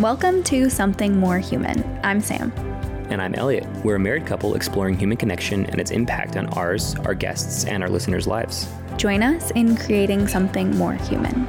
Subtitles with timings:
[0.00, 1.84] Welcome to Something More Human.
[2.02, 2.50] I'm Sam.
[3.10, 3.66] And I'm Elliot.
[3.84, 7.82] We're a married couple exploring human connection and its impact on ours, our guests, and
[7.82, 8.66] our listeners' lives.
[8.96, 11.46] Join us in creating something more human.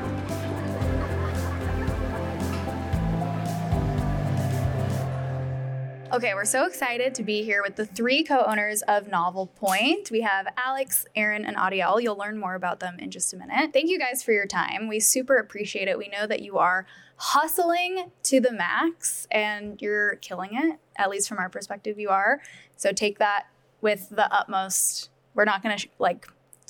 [6.21, 10.11] Okay, we're so excited to be here with the three co owners of Novel Point.
[10.11, 11.99] We have Alex, Erin, and Ariel.
[11.99, 13.73] You'll learn more about them in just a minute.
[13.73, 14.87] Thank you guys for your time.
[14.87, 15.97] We super appreciate it.
[15.97, 21.27] We know that you are hustling to the max and you're killing it, at least
[21.27, 22.39] from our perspective, you are.
[22.77, 23.47] So take that
[23.81, 25.09] with the utmost.
[25.33, 26.27] We're not going to sh- like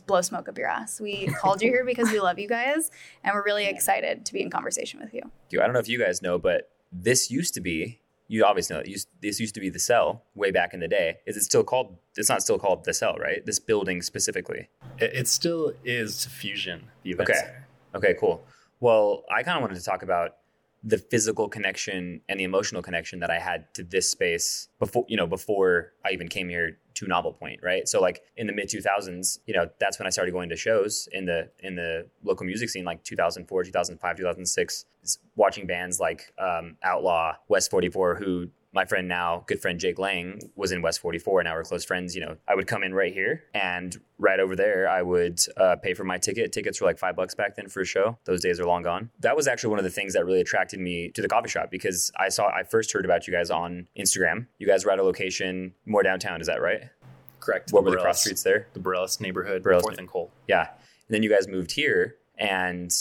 [0.07, 1.01] blow smoke up your ass.
[1.01, 2.89] We called you here because we love you guys
[3.21, 5.23] and we're really excited to be in conversation with you.
[5.61, 7.99] I don't know if you guys know, but this used to be
[8.31, 11.17] you obviously know that this used to be the cell way back in the day.
[11.27, 11.97] Is it still called?
[12.15, 13.45] It's not still called the cell, right?
[13.45, 14.69] This building specifically.
[14.99, 16.87] It, it still is Fusion.
[17.03, 17.39] The event okay.
[17.39, 17.67] Center.
[17.95, 18.15] Okay.
[18.17, 18.41] Cool.
[18.79, 20.37] Well, I kind of wanted to talk about
[20.81, 25.17] the physical connection and the emotional connection that I had to this space before, you
[25.17, 27.87] know, before I even came here to Novel Point, right?
[27.87, 31.07] So like in the mid 2000s, you know, that's when I started going to shows
[31.11, 34.85] in the in the local music scene, like 2004, 2005, 2006,
[35.35, 40.39] watching bands like um, Outlaw, West 44, who my friend now, good friend Jake Lang,
[40.55, 41.41] was in West 44.
[41.41, 42.15] and Now we're close friends.
[42.15, 45.75] You know, I would come in right here and right over there, I would uh,
[45.75, 46.51] pay for my ticket.
[46.51, 48.17] Tickets were like five bucks back then for a show.
[48.25, 49.09] Those days are long gone.
[49.19, 51.69] That was actually one of the things that really attracted me to the coffee shop
[51.69, 54.47] because I saw, I first heard about you guys on Instagram.
[54.57, 56.39] You guys were at a location more downtown.
[56.39, 56.83] Is that right?
[57.41, 57.73] Correct.
[57.73, 58.67] What the were the cross streets there?
[58.73, 59.81] The Barelas neighborhood, Barelas.
[59.81, 60.31] Fourth and Coal.
[60.47, 60.67] Yeah.
[60.69, 62.91] And then you guys moved here and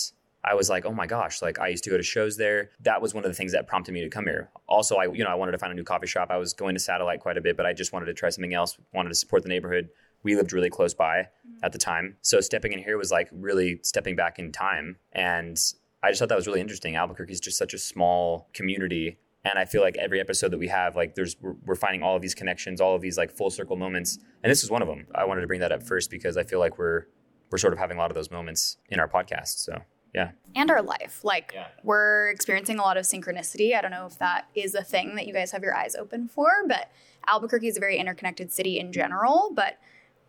[0.42, 2.70] I was like, oh my gosh, like I used to go to shows there.
[2.80, 4.50] That was one of the things that prompted me to come here.
[4.66, 6.28] Also, I, you know, I wanted to find a new coffee shop.
[6.30, 8.54] I was going to Satellite quite a bit, but I just wanted to try something
[8.54, 9.90] else, wanted to support the neighborhood.
[10.22, 11.64] We lived really close by mm-hmm.
[11.64, 12.16] at the time.
[12.22, 14.96] So stepping in here was like really stepping back in time.
[15.12, 15.58] And
[16.02, 16.96] I just thought that was really interesting.
[16.96, 19.18] Albuquerque is just such a small community.
[19.44, 22.16] And I feel like every episode that we have, like there's, we're, we're finding all
[22.16, 24.18] of these connections, all of these like full circle moments.
[24.42, 25.06] And this is one of them.
[25.14, 27.04] I wanted to bring that up first because I feel like we're,
[27.50, 29.58] we're sort of having a lot of those moments in our podcast.
[29.58, 29.82] So
[30.14, 30.30] yeah.
[30.54, 31.20] And our life.
[31.22, 31.68] Like yeah.
[31.82, 33.76] we're experiencing a lot of synchronicity.
[33.76, 36.28] I don't know if that is a thing that you guys have your eyes open
[36.28, 36.90] for, but
[37.26, 39.50] Albuquerque is a very interconnected city in general.
[39.54, 39.78] But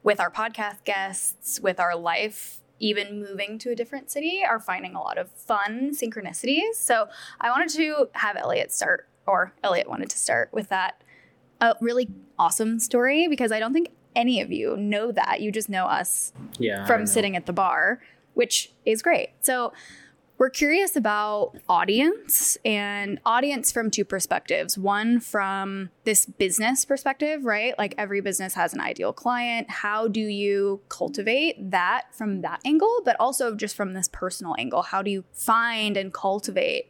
[0.04, 4.96] with our podcast guests, with our life, even moving to a different city, are finding
[4.96, 6.76] a lot of fun synchronicities.
[6.76, 7.08] So
[7.40, 11.04] I wanted to have Elliot start, or Elliot wanted to start with that
[11.62, 12.10] a really
[12.40, 15.42] awesome story because I don't think any of you know that.
[15.42, 18.02] You just know us yeah, from sitting at the bar
[18.34, 19.30] which is great.
[19.42, 19.74] So
[20.42, 24.76] we're curious about audience and audience from two perspectives.
[24.76, 27.78] One from this business perspective, right?
[27.78, 29.70] Like every business has an ideal client.
[29.70, 34.82] How do you cultivate that from that angle, but also just from this personal angle?
[34.82, 36.90] How do you find and cultivate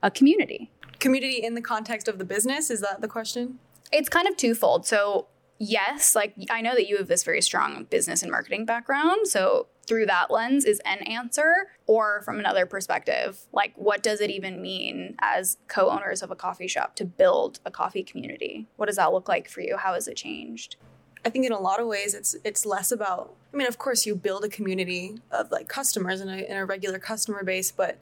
[0.00, 0.70] a community?
[1.00, 3.58] Community in the context of the business, is that the question?
[3.90, 4.86] It's kind of twofold.
[4.86, 5.26] So,
[5.58, 9.26] yes, like I know that you have this very strong business and marketing background.
[9.26, 13.40] So, through that lens is an answer or from another perspective.
[13.52, 17.70] Like what does it even mean as co-owners of a coffee shop to build a
[17.70, 18.66] coffee community?
[18.76, 19.76] What does that look like for you?
[19.76, 20.76] How has it changed?
[21.24, 24.06] I think in a lot of ways it's it's less about I mean of course
[24.06, 27.98] you build a community of like customers and a, a regular customer base but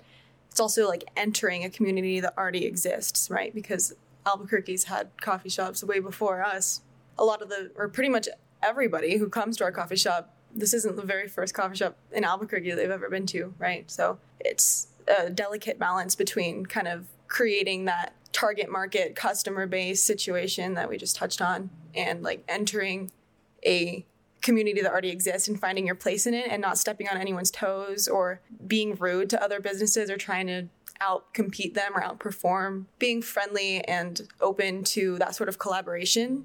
[0.51, 3.55] it's also like entering a community that already exists right?
[3.55, 3.95] Because
[4.27, 6.83] Albuquerque's had coffee shops way before us.
[7.19, 8.29] A lot of the or pretty much
[8.63, 12.25] everybody who comes to our coffee shop this isn't the very first coffee shop in
[12.25, 13.91] Albuquerque they've ever been to, right?
[13.91, 20.75] So it's a delicate balance between kind of creating that target market customer base situation
[20.75, 23.11] that we just touched on and like entering
[23.65, 24.05] a
[24.41, 27.51] community that already exists and finding your place in it and not stepping on anyone's
[27.51, 30.67] toes or being rude to other businesses or trying to
[31.01, 36.45] out compete them or outperform being friendly and open to that sort of collaboration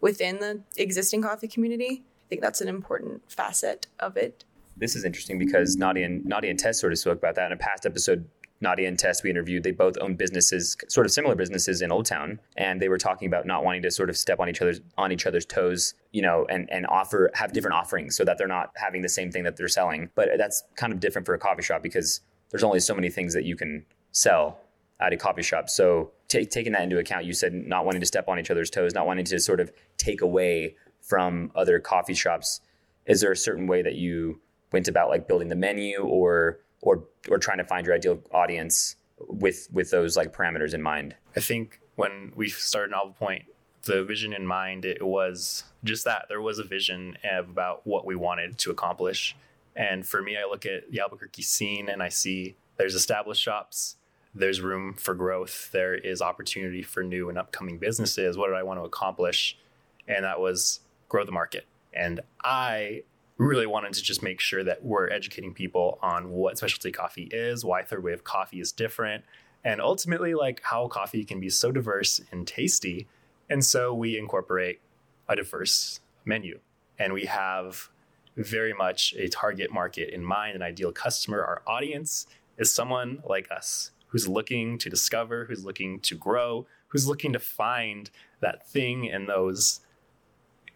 [0.00, 4.44] within the existing coffee community I think that's an important facet of it.
[4.76, 7.52] This is interesting because Nadia and Nadia and Tess sort of spoke about that in
[7.52, 8.28] a past episode.
[8.60, 12.06] Nadia and Tess we interviewed, they both own businesses, sort of similar businesses in Old
[12.06, 14.80] Town, and they were talking about not wanting to sort of step on each other's
[14.98, 18.48] on each other's toes, you know, and and offer have different offerings so that they're
[18.48, 20.10] not having the same thing that they're selling.
[20.16, 23.34] But that's kind of different for a coffee shop because there's only so many things
[23.34, 24.58] that you can sell
[24.98, 25.68] at a coffee shop.
[25.68, 28.94] So taking that into account, you said not wanting to step on each other's toes,
[28.94, 30.74] not wanting to sort of take away
[31.06, 32.60] from other coffee shops
[33.06, 34.40] is there a certain way that you
[34.72, 38.96] went about like building the menu or or or trying to find your ideal audience
[39.18, 43.44] with with those like parameters in mind i think when we started novel point
[43.84, 48.14] the vision in mind it was just that there was a vision about what we
[48.16, 49.36] wanted to accomplish
[49.74, 53.96] and for me i look at the albuquerque scene and i see there's established shops
[54.36, 55.70] there's room for growth.
[55.72, 58.36] There is opportunity for new and upcoming businesses.
[58.36, 59.58] What did I want to accomplish?
[60.06, 61.66] And that was grow the market.
[61.92, 63.02] And I
[63.38, 67.64] really wanted to just make sure that we're educating people on what specialty coffee is,
[67.64, 69.24] why third wave coffee is different,
[69.64, 73.06] and ultimately like how coffee can be so diverse and tasty.
[73.50, 74.80] And so we incorporate
[75.28, 76.60] a diverse menu
[76.98, 77.90] and we have
[78.36, 81.42] very much a target market in mind, an ideal customer.
[81.42, 82.26] Our audience
[82.58, 87.38] is someone like us who's looking to discover, who's looking to grow, who's looking to
[87.38, 88.10] find
[88.40, 89.80] that thing and those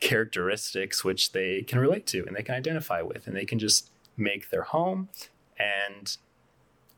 [0.00, 3.90] characteristics which they can relate to and they can identify with and they can just
[4.16, 5.08] make their home.
[5.58, 6.16] And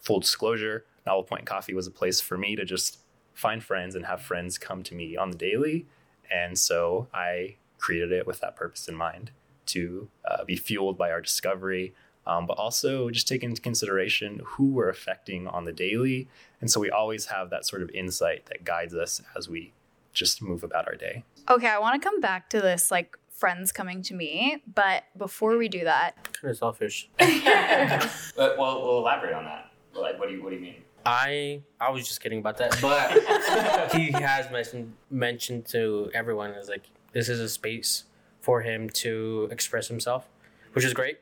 [0.01, 2.99] full disclosure, Novel Point Coffee was a place for me to just
[3.35, 5.87] find friends and have friends come to me on the daily.
[6.31, 9.33] And so I created it with that purpose in mind
[9.67, 11.95] to uh, be fueled by our discovery,
[12.27, 16.29] um, but also just take into consideration who we're affecting on the daily.
[16.61, 19.73] And so we always have that sort of insight that guides us as we
[20.13, 21.25] just move about our day.
[21.49, 25.57] Okay, I want to come back to this like friends coming to me, but before
[25.57, 27.09] we do that, kind of selfish.
[27.19, 29.73] but well, we'll elaborate on that.
[29.95, 30.77] Like, what do you what do you mean?
[31.05, 36.69] I I was just kidding about that, but he has mentioned mentioned to everyone is
[36.69, 38.05] like this is a space
[38.41, 40.29] for him to express himself,
[40.73, 41.19] which is great.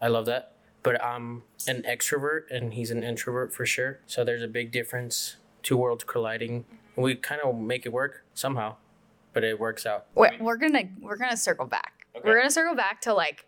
[0.00, 0.52] I love that.
[0.82, 4.00] But I'm an extrovert and he's an introvert for sure.
[4.06, 5.36] So there's a big difference.
[5.62, 6.66] Two worlds colliding.
[6.96, 8.76] We kind of make it work somehow
[9.34, 10.06] but it works out.
[10.14, 12.06] We're, we're gonna we're gonna circle back.
[12.16, 12.26] Okay.
[12.26, 13.46] We're gonna circle back to like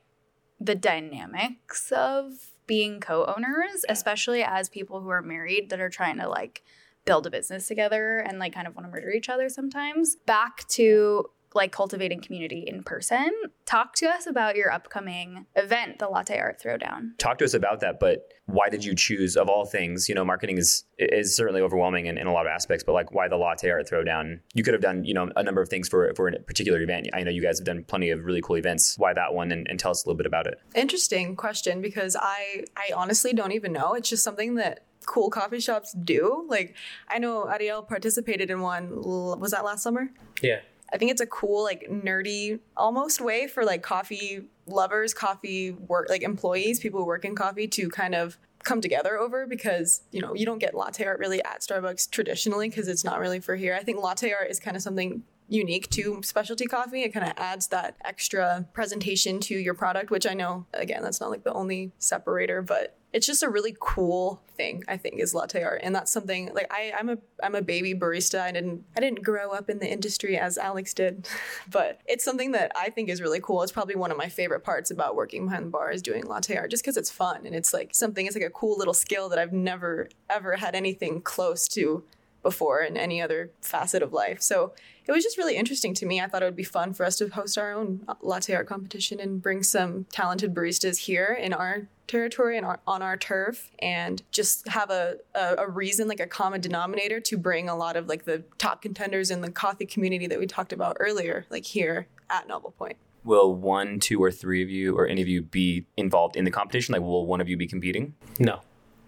[0.61, 2.33] the dynamics of
[2.67, 6.63] being co-owners, especially as people who are married that are trying to like
[7.05, 10.17] build a business together and like kind of want to murder each other sometimes.
[10.27, 13.31] Back to like cultivating community in person.
[13.65, 17.19] Talk to us about your upcoming event, the Latte Art Throwdown.
[17.19, 20.09] Talk to us about that, but why did you choose of all things?
[20.09, 23.13] You know, marketing is is certainly overwhelming in, in a lot of aspects, but like
[23.13, 24.41] why the Latte Art Throwdown?
[24.55, 27.09] You could have done, you know, a number of things for for a particular event.
[27.13, 28.97] I know you guys have done plenty of really cool events.
[28.99, 30.61] Why that one and, and tell us a little bit about it.
[30.75, 33.95] Interesting question because I I honestly don't even know.
[33.95, 36.45] It's just something that cool coffee shops do.
[36.49, 36.75] Like
[37.09, 38.91] I know Ariel participated in one.
[39.03, 40.11] Was that last summer?
[40.43, 40.61] Yeah.
[40.93, 46.09] I think it's a cool, like nerdy almost way for like coffee lovers, coffee work,
[46.09, 50.21] like employees, people who work in coffee to kind of come together over because you
[50.21, 53.57] know you don't get latte art really at Starbucks traditionally because it's not really for
[53.57, 53.75] here.
[53.75, 57.03] I think latte art is kind of something unique to specialty coffee.
[57.03, 61.21] It kind of adds that extra presentation to your product, which I know again that's
[61.21, 65.35] not like the only separator, but it's just a really cool thing i think is
[65.35, 65.81] latte art.
[65.83, 68.41] And that's something like I, i'm a i'm a baby barista.
[68.41, 71.27] I didn't i didn't grow up in the industry as alex did
[71.71, 73.63] but it's something that i think is really cool.
[73.63, 76.57] It's probably one of my favorite parts about working behind the bar is doing latte
[76.57, 79.31] art just because it's fun and it's like something it's like a cool little skill
[79.31, 82.05] that i've never ever had anything close to
[82.43, 84.41] before in any other facet of life.
[84.41, 84.73] So
[85.05, 86.21] it was just really interesting to me.
[86.21, 88.69] I thought it would be fun for us to host our own uh, latte art
[88.69, 93.71] competition and bring some talented baristas here in our territory and our, on our turf
[93.79, 97.97] and just have a, a, a, reason like a common denominator to bring a lot
[97.97, 101.65] of like the top contenders in the coffee community that we talked about earlier like
[101.65, 102.97] here at novel point.
[103.25, 106.51] Will one two or three of you or any of you be involved in the
[106.51, 106.93] competition?
[106.93, 108.15] Like will one of you be competing?
[108.39, 108.61] No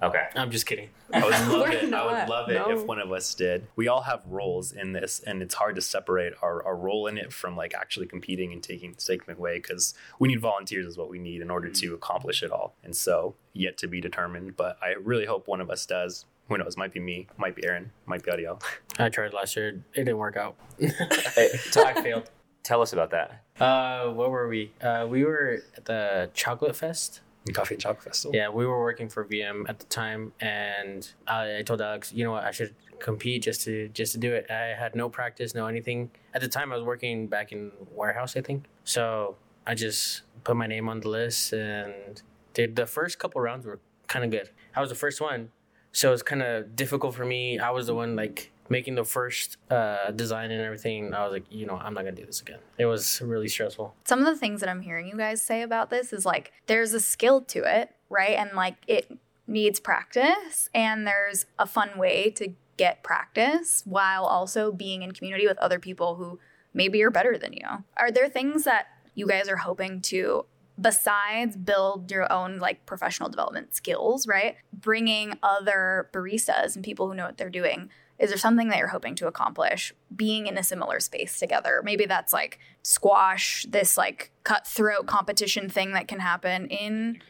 [0.03, 0.27] Okay.
[0.37, 0.91] I'm just kidding.
[1.13, 1.93] I would love it.
[1.93, 2.71] I would love it no.
[2.71, 3.67] if one of us did.
[3.75, 7.19] We all have roles in this, and it's hard to separate our, our role in
[7.19, 11.11] it from like actually competing and taking taking away because we need volunteers is what
[11.11, 12.77] we need in order to accomplish it all.
[12.85, 14.57] And so, yet to be determined.
[14.57, 16.25] But I really hope one of us does.
[16.49, 16.77] Who knows?
[16.77, 17.27] Might be me.
[17.37, 17.91] Might be Erin.
[18.07, 18.61] Might be Ariel.
[18.99, 19.69] I tried last year.
[19.95, 20.57] It didn't work out.
[21.71, 22.31] so I failed.
[22.63, 23.45] Tell us about that.
[23.61, 24.73] Uh, what were we?
[24.81, 27.21] Uh, we were at the Chocolate Fest
[27.55, 28.35] Coffee and Chocolate Festival.
[28.35, 32.25] Yeah, we were working for VM at the time, and I, I, told Alex, you
[32.25, 34.51] know what, I should compete just to just to do it.
[34.51, 36.11] I had no practice, no anything.
[36.35, 38.65] At the time, I was working back in warehouse, I think.
[38.85, 39.37] So
[39.67, 42.23] I just put my name on the list and
[42.55, 44.51] did the first couple rounds were kind of good.
[44.75, 45.51] I was the first one,
[45.93, 47.59] so it's kind of difficult for me.
[47.59, 51.45] I was the one like making the first uh, design and everything, I was like,
[51.51, 52.59] you know, I'm not gonna do this again.
[52.79, 53.95] It was really stressful.
[54.05, 56.93] Some of the things that I'm hearing you guys say about this is like there's
[56.93, 58.37] a skill to it, right?
[58.37, 59.11] And like it
[59.47, 65.47] needs practice, and there's a fun way to get practice while also being in community
[65.47, 66.39] with other people who
[66.73, 67.67] maybe are better than you.
[67.97, 70.45] Are there things that you guys are hoping to
[70.81, 74.57] besides build your own like professional development skills, right?
[74.73, 78.89] Bringing other baristas and people who know what they're doing is there something that you're
[78.89, 81.83] hoping to accomplish being in a similar space together?
[81.85, 87.21] Maybe that's like squash this like cutthroat competition thing that can happen in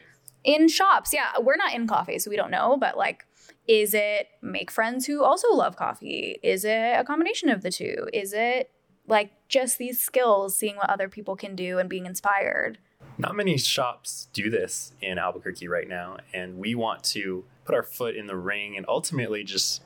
[0.44, 1.12] in shops.
[1.12, 3.26] Yeah, we're not in coffee, so we don't know, but like
[3.66, 6.38] Is it make friends who also love coffee?
[6.42, 8.08] Is it a combination of the two?
[8.12, 8.70] Is it
[9.06, 12.78] like just these skills, seeing what other people can do and being inspired?
[13.18, 17.82] Not many shops do this in Albuquerque right now, and we want to put our
[17.82, 19.82] foot in the ring and ultimately just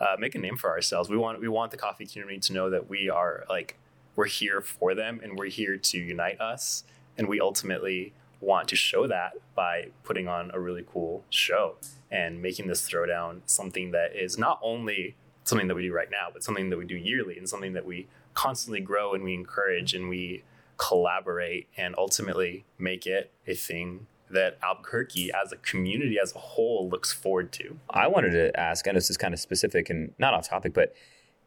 [0.00, 1.08] uh, make a name for ourselves.
[1.08, 3.76] We want we want the coffee community to know that we are like
[4.16, 6.84] we're here for them and we're here to unite us,
[7.16, 11.74] and we ultimately want to show that by putting on a really cool show
[12.10, 16.28] and making this throwdown something that is not only something that we do right now,
[16.32, 19.94] but something that we do yearly and something that we constantly grow and we encourage
[19.94, 20.44] and we
[20.76, 26.88] collaborate and ultimately make it a thing that Albuquerque as a community as a whole
[26.88, 27.78] looks forward to.
[27.90, 30.94] I wanted to ask, know this is kind of specific and not off topic, but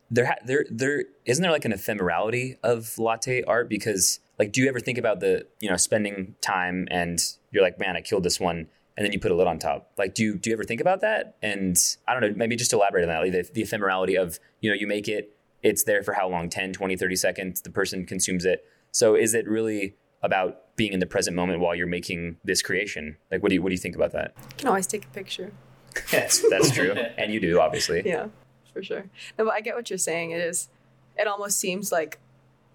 [0.09, 4.61] there, ha- there, there isn't there like an ephemerality of latte art because like, do
[4.61, 7.19] you ever think about the, you know, spending time and
[7.51, 8.67] you're like, man, I killed this one.
[8.97, 9.91] And then you put a lid on top.
[9.97, 11.37] Like, do you, do you ever think about that?
[11.41, 14.69] And I don't know, maybe just elaborate on that, like the, the ephemerality of, you
[14.69, 16.49] know, you make it, it's there for how long?
[16.49, 17.61] 10, 20, 30 seconds.
[17.61, 18.65] The person consumes it.
[18.91, 23.15] So is it really about being in the present moment while you're making this creation.
[23.29, 24.33] Like, what do you what do you think about that?
[24.35, 25.51] You can always take a picture.
[26.11, 28.01] that's that's true, and you do obviously.
[28.03, 28.29] Yeah,
[28.73, 29.05] for sure.
[29.37, 30.31] No, but I get what you're saying.
[30.31, 30.69] It is.
[31.19, 32.17] It almost seems like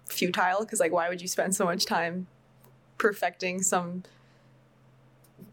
[0.05, 2.27] futile because, like, why would you spend so much time
[2.97, 4.03] perfecting some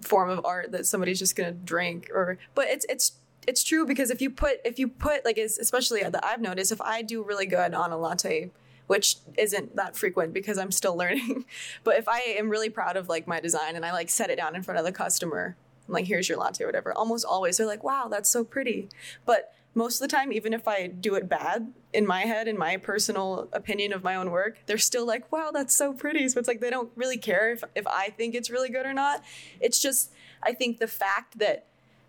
[0.00, 2.08] form of art that somebody's just gonna drink?
[2.14, 3.14] Or, but it's it's
[3.48, 6.70] it's true because if you put if you put like especially uh, that I've noticed
[6.70, 8.52] if I do really good on a latte
[8.86, 11.44] which isn't that frequent because I'm still learning.
[11.84, 14.36] but if I am really proud of like my design and I like set it
[14.36, 17.56] down in front of the customer, I'm like, here's your latte or whatever, almost always
[17.56, 18.88] they're like, wow, that's so pretty.
[19.26, 22.56] But most of the time, even if I do it bad in my head, in
[22.56, 26.28] my personal opinion of my own work, they're still like, wow, that's so pretty.
[26.28, 28.94] So it's like they don't really care if, if I think it's really good or
[28.94, 29.22] not.
[29.60, 30.12] It's just,
[30.42, 31.66] I think the fact that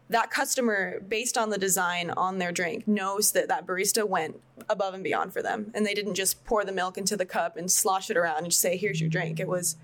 [0.09, 4.93] that customer based on the design on their drink knows that that barista went above
[4.93, 5.71] and beyond for them.
[5.73, 8.53] And they didn't just pour the milk into the cup and slosh it around and
[8.53, 9.39] say here's your drink.
[9.39, 9.77] It was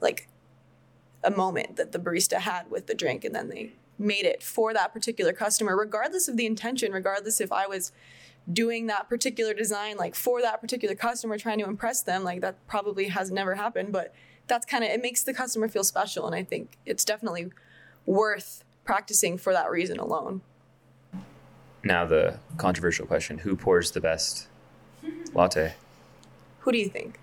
[0.00, 0.28] like
[1.22, 4.72] a moment that the barista had with the drink and then they made it for
[4.72, 7.92] that particular customer regardless of the intention regardless if i was
[8.50, 12.56] doing that particular design like for that particular customer trying to impress them like that
[12.66, 13.92] probably has never happened.
[13.92, 14.14] But
[14.46, 17.50] that's kind of it makes the customer feel special and i think it's definitely
[18.04, 20.42] worth practicing for that reason alone.
[21.82, 24.48] Now the controversial question: Who pours the best
[25.34, 25.74] latte?
[26.60, 27.18] Who do you think?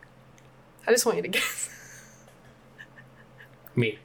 [0.88, 1.70] I just want you to guess.
[3.76, 4.00] Me.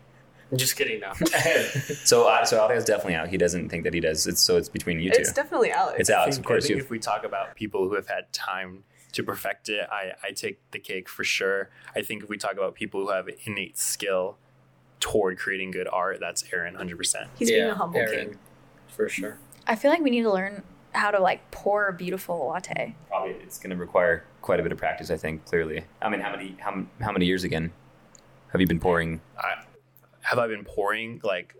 [0.51, 1.13] I'm just kidding now.
[2.05, 3.29] so, uh, so Alex is definitely out.
[3.29, 4.27] He doesn't think that he does.
[4.27, 5.19] It's so it's between you two.
[5.19, 5.99] It's definitely Alex.
[5.99, 6.69] It's Alex, of course.
[6.69, 10.59] if we talk about people who have had time to perfect it, I, I take
[10.71, 11.71] the cake for sure.
[11.97, 14.37] I think if we talk about people who have innate skill
[15.03, 17.29] toward creating good art, that's Erin, hundred percent.
[17.39, 18.39] He's yeah, being a humble Erin, king,
[18.89, 19.37] for sure.
[19.67, 22.95] I feel like we need to learn how to like pour a beautiful latte.
[23.09, 25.11] Probably it's going to require quite a bit of practice.
[25.11, 25.85] I think clearly.
[26.01, 27.73] I mean, how many how how many years again
[28.53, 29.21] have you been pouring?
[29.37, 29.65] I,
[30.23, 31.57] have I been pouring like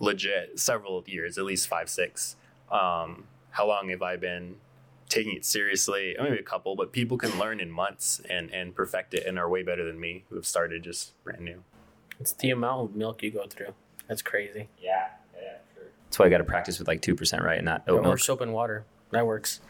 [0.00, 2.36] legit several years, at least five, six.
[2.70, 4.56] Um, how long have I been
[5.10, 6.16] taking it seriously?
[6.18, 9.48] Maybe a couple, but people can learn in months and and perfect it and are
[9.48, 11.64] way better than me who have started just brand new.
[12.20, 13.74] It's the amount of milk you go through.
[14.08, 14.68] That's crazy.
[14.80, 15.84] Yeah, yeah, sure.
[16.04, 17.58] That's why I got to practice with like two percent, right?
[17.58, 18.18] And not oat or milk.
[18.18, 18.84] soap and water.
[19.10, 19.60] That works.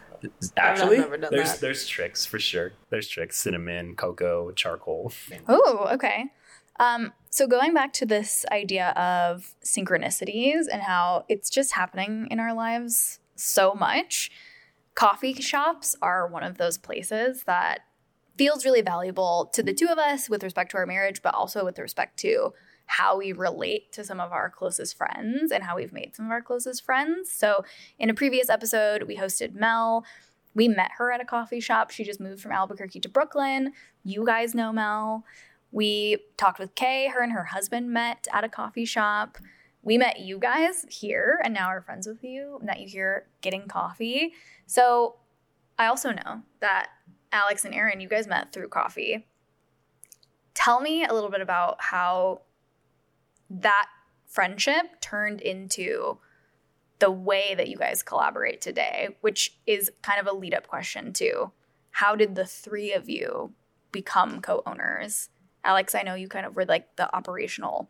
[0.57, 1.61] Actually, there's that.
[1.61, 2.73] there's tricks for sure.
[2.91, 5.13] There's tricks: cinnamon, cocoa, charcoal.
[5.47, 6.25] Oh, okay.
[6.81, 12.41] Um, so going back to this idea of synchronicities and how it's just happening in
[12.41, 14.31] our lives so much,
[14.95, 17.81] coffee shops are one of those places that
[18.39, 21.65] feels really valuable to the two of us with respect to our marriage, but also
[21.65, 22.55] with respect to
[22.87, 26.31] how we relate to some of our closest friends and how we've made some of
[26.31, 27.31] our closest friends.
[27.31, 27.65] So,
[27.99, 30.07] in a previous episode, we hosted Mel.
[30.55, 31.91] We met her at a coffee shop.
[31.91, 33.73] She just moved from Albuquerque to Brooklyn.
[34.05, 35.25] You guys know Mel.
[35.71, 37.09] We talked with Kay.
[37.09, 39.37] Her and her husband met at a coffee shop.
[39.83, 42.59] We met you guys here and now are friends with you.
[42.63, 44.33] Met you here getting coffee.
[44.67, 45.17] So,
[45.79, 46.89] I also know that
[47.33, 49.27] Alex and Erin, you guys met through coffee.
[50.55, 52.43] Tell me a little bit about how
[53.51, 53.87] that
[54.27, 56.19] friendship turned into
[56.99, 61.13] the way that you guys collaborate today, which is kind of a lead up question
[61.15, 61.53] to
[61.93, 63.53] how did the three of you
[63.93, 65.29] become co owners?
[65.65, 67.89] Alex, I know you kind of were like the operational,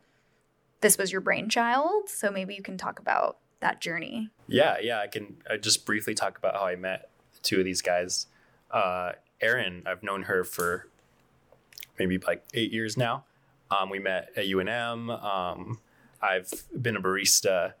[0.81, 2.09] this was your brainchild.
[2.09, 4.29] So maybe you can talk about that journey.
[4.47, 4.99] Yeah, yeah.
[4.99, 7.09] I can I just briefly talk about how I met
[7.41, 8.27] two of these guys.
[8.71, 10.87] Uh, Erin, I've known her for
[11.97, 13.25] maybe like eight years now.
[13.71, 15.23] Um, we met at UNM.
[15.23, 15.79] Um,
[16.21, 17.73] I've been a barista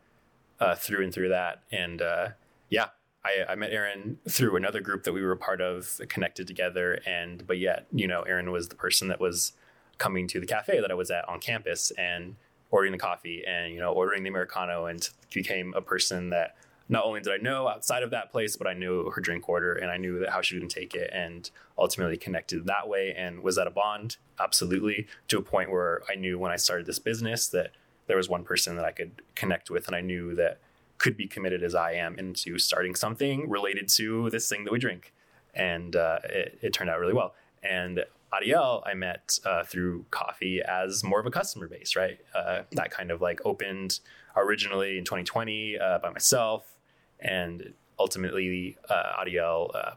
[0.59, 1.63] uh, through and through that.
[1.71, 2.29] And uh,
[2.69, 2.87] yeah,
[3.25, 7.01] I, I met Erin through another group that we were part of, connected together.
[7.05, 9.53] And but yet, you know, Erin was the person that was
[9.97, 12.35] coming to the cafe that I was at on campus and
[12.71, 16.55] ordering the coffee and you know ordering the americano and became a person that
[16.89, 19.73] not only did I know outside of that place, but I knew her drink order
[19.73, 23.13] and I knew that how she would take it and ultimately connected that way.
[23.15, 24.17] And was that a bond?
[24.39, 25.05] Absolutely.
[25.27, 27.73] To a point where I knew when I started this business that
[28.07, 30.59] there was one person that I could connect with and I knew that
[30.97, 34.79] could be committed as I am into starting something related to this thing that we
[34.79, 35.13] drink.
[35.53, 37.35] And uh, it, it, turned out really well.
[37.63, 38.03] And
[38.33, 42.19] Ariel, I met uh, through coffee as more of a customer base, right?
[42.35, 43.99] Uh, that kind of like opened
[44.35, 46.75] originally in 2020 uh, by myself
[47.19, 49.91] and ultimately uh, Ariel uh,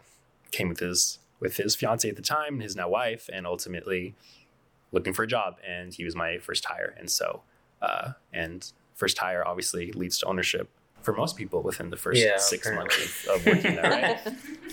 [0.51, 4.15] came with his with his fiance at the time, his now wife, and ultimately
[4.93, 5.57] looking for a job.
[5.67, 6.95] And he was my first hire.
[6.97, 7.43] And so,
[7.81, 10.69] uh, and first hire obviously leads to ownership
[11.03, 12.97] for most people within the first yeah, six apparently.
[12.97, 14.23] months of, of working there,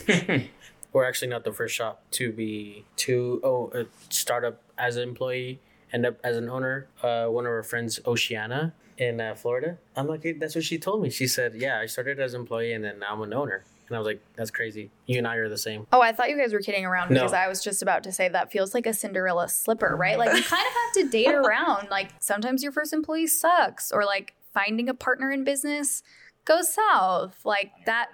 [0.07, 0.49] right?
[0.93, 5.03] We're actually not the first shop to be to oh uh, start up as an
[5.09, 5.59] employee,
[5.91, 6.87] end up as an owner.
[7.01, 9.77] Uh, one of our friends, Oceana, in uh, Florida.
[9.95, 11.09] I'm like, that's what she told me.
[11.09, 13.63] She said, yeah, I started as an employee and then now I'm an owner.
[13.87, 14.91] And I was like, that's crazy.
[15.07, 15.87] You and I are the same.
[15.91, 17.37] Oh, I thought you guys were kidding around because no.
[17.37, 20.17] I was just about to say that feels like a Cinderella slipper, right?
[20.17, 21.89] Like you kind of have to date around.
[21.89, 26.03] Like sometimes your first employee sucks or like finding a partner in business
[26.45, 27.43] goes south.
[27.45, 28.09] Like that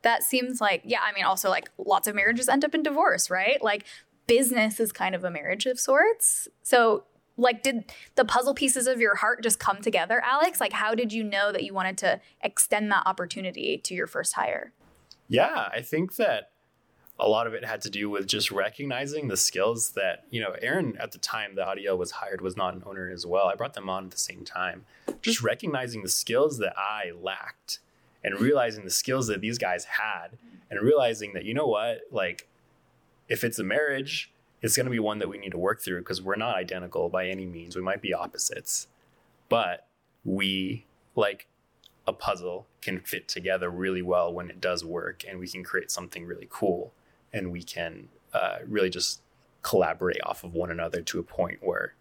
[0.00, 3.28] that seems like yeah, I mean also like lots of marriages end up in divorce,
[3.28, 3.62] right?
[3.62, 3.84] Like
[4.26, 6.48] business is kind of a marriage of sorts.
[6.62, 7.04] So
[7.36, 10.60] like did the puzzle pieces of your heart just come together alex?
[10.60, 14.34] Like how did you know that you wanted to extend that opportunity to your first
[14.34, 14.72] hire?
[15.28, 16.52] Yeah i think that
[17.18, 20.54] a lot of it had to do with just recognizing the skills that you know
[20.60, 23.46] erin at the time that Ariel was hired was not an owner as well.
[23.46, 24.84] I brought them on at the same time.
[25.20, 27.78] Just recognizing the skills that i lacked
[28.24, 30.28] and realizing the skills that these guys had
[30.70, 32.48] and realizing that you know what like
[33.28, 35.98] if it's a marriage it's going to be one that we need to work through
[35.98, 37.74] because we're not identical by any means.
[37.74, 38.86] We might be opposites,
[39.48, 39.88] but
[40.24, 41.48] we like
[42.06, 45.90] a puzzle can fit together really well when it does work and we can create
[45.90, 46.92] something really cool
[47.32, 49.20] and we can uh, really just
[49.62, 51.94] collaborate off of one another to a point where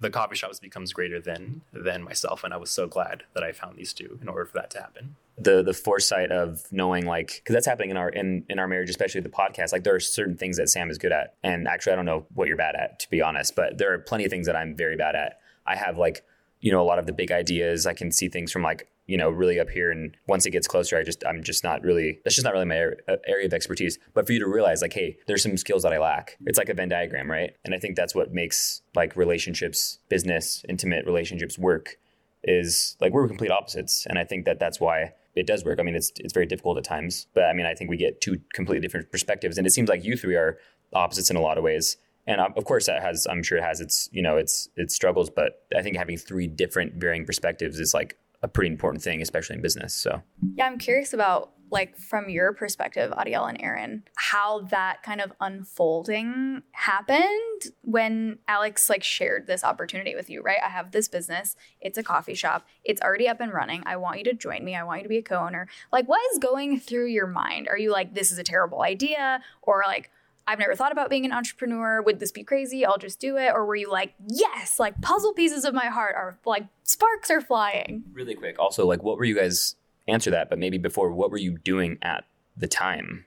[0.00, 3.52] the coffee shops becomes greater than than myself and i was so glad that i
[3.52, 5.16] found these two in order for that to happen.
[5.40, 8.90] The the foresight of knowing like because that's happening in our in in our marriage
[8.90, 11.92] especially the podcast like there are certain things that sam is good at and actually
[11.92, 14.30] i don't know what you're bad at to be honest but there are plenty of
[14.30, 15.38] things that i'm very bad at.
[15.66, 16.24] I have like
[16.60, 17.86] you know a lot of the big ideas.
[17.86, 19.90] I can see things from like you know really up here.
[19.90, 22.66] And once it gets closer i just i'm just not really that's just not really
[22.66, 23.98] my uh, area of expertise.
[24.14, 26.36] But for you to realize like hey there's some skills that i lack.
[26.46, 27.50] It's like a venn diagram right?
[27.64, 31.96] And i think that's what makes like relationships business intimate relationships work
[32.44, 34.06] is like we're complete opposites.
[34.08, 35.78] And i think that that's why it does work.
[35.78, 38.20] I mean, it's it's very difficult at times, but I mean, I think we get
[38.20, 40.58] two completely different perspectives, and it seems like you three are
[40.92, 41.96] opposites in a lot of ways.
[42.26, 44.94] And um, of course, that has I'm sure it has its you know its its
[44.94, 49.20] struggles, but I think having three different varying perspectives is like a pretty important thing,
[49.20, 49.94] especially in business.
[49.94, 50.22] So
[50.54, 55.32] yeah, I'm curious about like from your perspective, Ariel and Erin, how that kind of
[55.40, 60.58] unfolding happened when Alex like shared this opportunity with you, right?
[60.64, 61.56] I have this business.
[61.80, 62.66] It's a coffee shop.
[62.84, 63.82] It's already up and running.
[63.86, 64.74] I want you to join me.
[64.74, 65.68] I want you to be a co-owner.
[65.92, 67.68] Like what is going through your mind?
[67.68, 70.10] Are you like this is a terrible idea or like
[70.48, 72.00] I've never thought about being an entrepreneur.
[72.00, 72.86] Would this be crazy?
[72.86, 73.52] I'll just do it.
[73.52, 77.40] Or were you like, yes, like puzzle pieces of my heart are like sparks are
[77.40, 78.02] flying?
[78.12, 78.58] Really quick.
[78.58, 81.98] Also, like, what were you guys answer that, but maybe before, what were you doing
[82.02, 82.24] at
[82.56, 83.26] the time?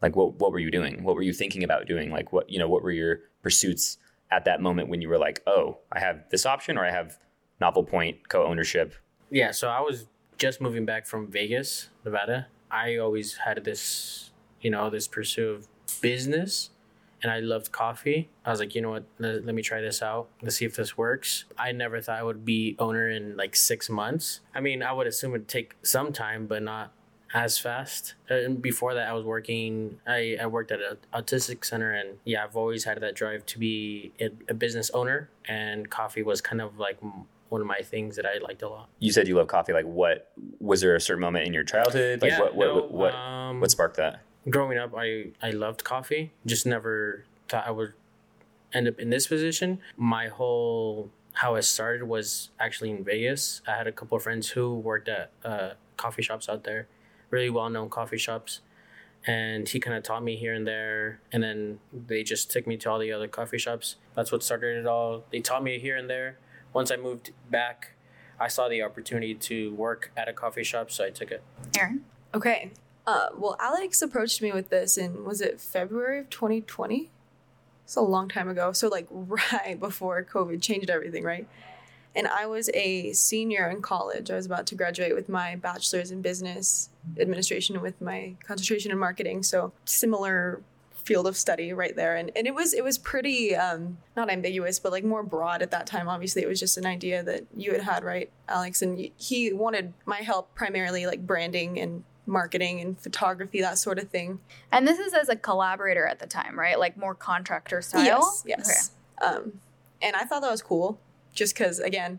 [0.00, 1.04] Like, what what were you doing?
[1.04, 2.10] What were you thinking about doing?
[2.10, 3.98] Like, what you know, what were your pursuits
[4.30, 7.18] at that moment when you were like, oh, I have this option, or I have
[7.60, 8.94] Novel Point co-ownership?
[9.30, 10.06] Yeah, so I was
[10.38, 12.48] just moving back from Vegas, Nevada.
[12.70, 15.68] I always had this, you know, this pursuit of
[16.00, 16.70] business
[17.22, 18.28] and I loved coffee.
[18.44, 19.04] I was like, you know what?
[19.18, 20.28] Let, let, me try this out.
[20.42, 21.44] Let's see if this works.
[21.56, 24.40] I never thought I would be owner in like six months.
[24.54, 26.92] I mean, I would assume it'd take some time, but not
[27.34, 28.14] as fast.
[28.28, 29.98] And before that, I was working.
[30.06, 33.58] I, I worked at an autistic center, and yeah, I've always had that drive to
[33.58, 35.30] be a, a business owner.
[35.46, 36.98] And coffee was kind of like
[37.48, 38.88] one of my things that I liked a lot.
[38.98, 39.72] You said you love coffee.
[39.72, 42.20] Like, what was there a certain moment in your childhood?
[42.20, 44.22] Like, yeah, what what no, what, what, um, what sparked that?
[44.50, 46.32] Growing up, I, I loved coffee.
[46.44, 47.92] Just never thought I would
[48.72, 49.80] end up in this position.
[49.96, 53.62] My whole how it started was actually in Vegas.
[53.66, 56.88] I had a couple of friends who worked at uh, coffee shops out there,
[57.30, 58.60] really well known coffee shops.
[59.24, 61.20] And he kind of taught me here and there.
[61.30, 63.96] And then they just took me to all the other coffee shops.
[64.16, 65.24] That's what started it all.
[65.30, 66.38] They taught me here and there.
[66.72, 67.92] Once I moved back,
[68.40, 71.42] I saw the opportunity to work at a coffee shop, so I took it.
[71.78, 72.04] Erin?
[72.34, 72.72] Okay.
[73.06, 77.10] Uh, well, Alex approached me with this in, was it February of 2020?
[77.84, 78.72] It's a long time ago.
[78.72, 81.48] So, like, right before COVID changed everything, right?
[82.14, 84.30] And I was a senior in college.
[84.30, 88.98] I was about to graduate with my bachelor's in business administration with my concentration in
[88.98, 89.42] marketing.
[89.42, 90.60] So, similar
[91.04, 94.78] field of study right there and, and it was it was pretty um, not ambiguous
[94.78, 97.72] but like more broad at that time obviously it was just an idea that you
[97.72, 102.98] had had right alex and he wanted my help primarily like branding and marketing and
[102.98, 104.40] photography that sort of thing.
[104.72, 106.78] And this is as a collaborator at the time right?
[106.78, 108.04] Like more contractor style?
[108.04, 108.90] Yes yes.
[109.22, 109.34] Okay.
[109.34, 109.52] um,
[110.00, 110.98] and i thought that was cool
[111.34, 112.18] just because again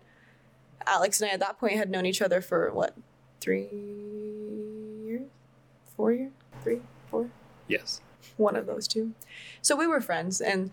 [0.88, 2.96] alex and i at that point had known each other for what
[3.44, 3.68] three
[5.06, 5.28] years?
[5.98, 6.32] Four years?
[6.64, 6.80] Three?
[7.12, 7.30] Four?
[7.68, 8.00] Yes.
[8.38, 9.12] One of those two.
[9.62, 10.72] So we were friends, and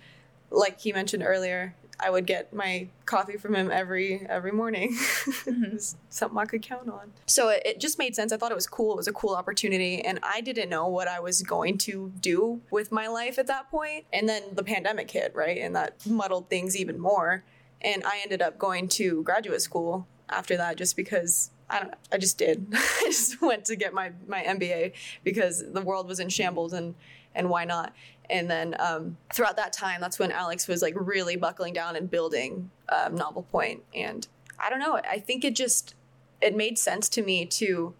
[0.50, 4.94] like he mentioned earlier, I would get my coffee from him every every morning.
[4.94, 5.76] Mm-hmm.
[6.08, 7.12] something I could count on.
[7.26, 8.32] So it, it, just made sense.
[8.32, 8.92] I thought it was cool.
[8.92, 12.60] It was a cool opportunity, and I didn't know what I was going to do
[12.70, 14.06] with my life at that point.
[14.12, 17.44] And then the pandemic hit, right, and that muddled things even more.
[17.80, 21.94] And I ended up going to graduate school after that, just because I don't.
[22.12, 22.66] I just did.
[22.74, 24.92] I just went to get my my MBA
[25.24, 26.94] because the world was in shambles and
[27.34, 27.94] and why not?
[28.30, 32.08] And then um, throughout that time, that's when Alex was like really buckling down and
[32.08, 33.82] building um, Novel Point.
[33.94, 34.26] And
[34.58, 35.94] I don't know, I think it just
[36.40, 37.94] it made sense to me to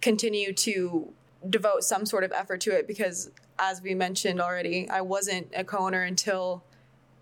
[0.00, 1.12] continue to
[1.48, 5.64] devote some sort of effort to it because, as we mentioned already, I wasn't a
[5.64, 6.62] co-owner until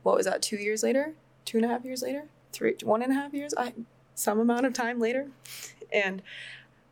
[0.02, 0.42] what was that?
[0.42, 3.54] Two years later, two and a half years later, three, one and a half years,
[3.56, 3.72] I
[4.14, 5.28] some amount of time later,
[5.92, 6.22] and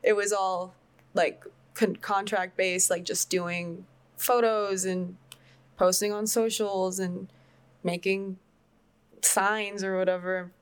[0.02, 0.74] it was all
[1.14, 1.44] like
[1.74, 3.84] con- contract based, like just doing
[4.16, 5.16] photos and
[5.78, 7.28] posting on socials and
[7.82, 8.36] making
[9.22, 10.52] signs or whatever.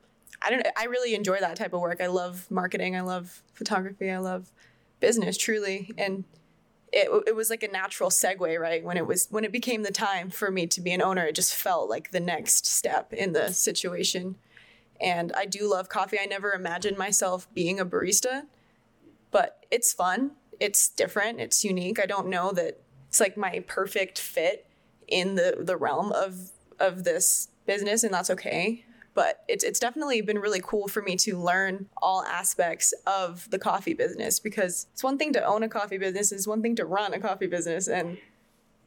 [0.42, 2.00] I don't I really enjoy that type of work.
[2.00, 4.52] I love marketing, I love photography, I love
[5.00, 5.90] business truly.
[5.98, 6.24] And
[6.92, 8.85] it, it was like a natural segue right?
[8.85, 11.35] When it was when it became the time for me to be an owner it
[11.35, 14.37] just felt like the next step in the situation.
[15.00, 16.18] And i do love coffee.
[16.20, 18.42] I never imagined myself being a barista
[19.31, 20.33] but it's fun.
[20.61, 21.40] It's different.
[21.40, 22.00] It's unique.
[22.00, 24.65] I don't know that it's like my perfect fit
[25.09, 28.85] in the the realm of of this business and that's okay.
[29.14, 33.59] But it's it's definitely been really cool for me to learn all aspects of the
[33.59, 36.85] coffee business because it's one thing to own a coffee business it's one thing to
[36.85, 38.19] run a coffee business and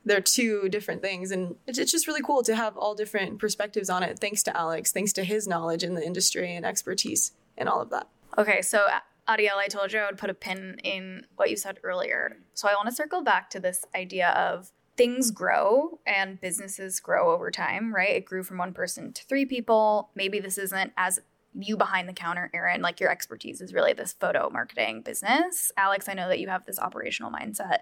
[0.06, 1.30] they're two different things.
[1.30, 4.56] And it's, it's just really cool to have all different perspectives on it thanks to
[4.56, 8.08] alex thanks to his knowledge in the industry and expertise and all of that.
[8.38, 8.86] Okay so
[9.30, 12.38] Ariel, I told you I would put a pin in what you said earlier.
[12.56, 17.32] So I want to circle back to this idea of things grow and businesses grow
[17.34, 18.18] over time, right?
[18.18, 20.10] It grew from one person to three people.
[20.14, 21.22] Maybe this isn't as
[21.58, 25.72] you behind the counter, Erin, like your expertise is really this photo marketing business.
[25.78, 27.78] Alex, I know that you have this operational mindset.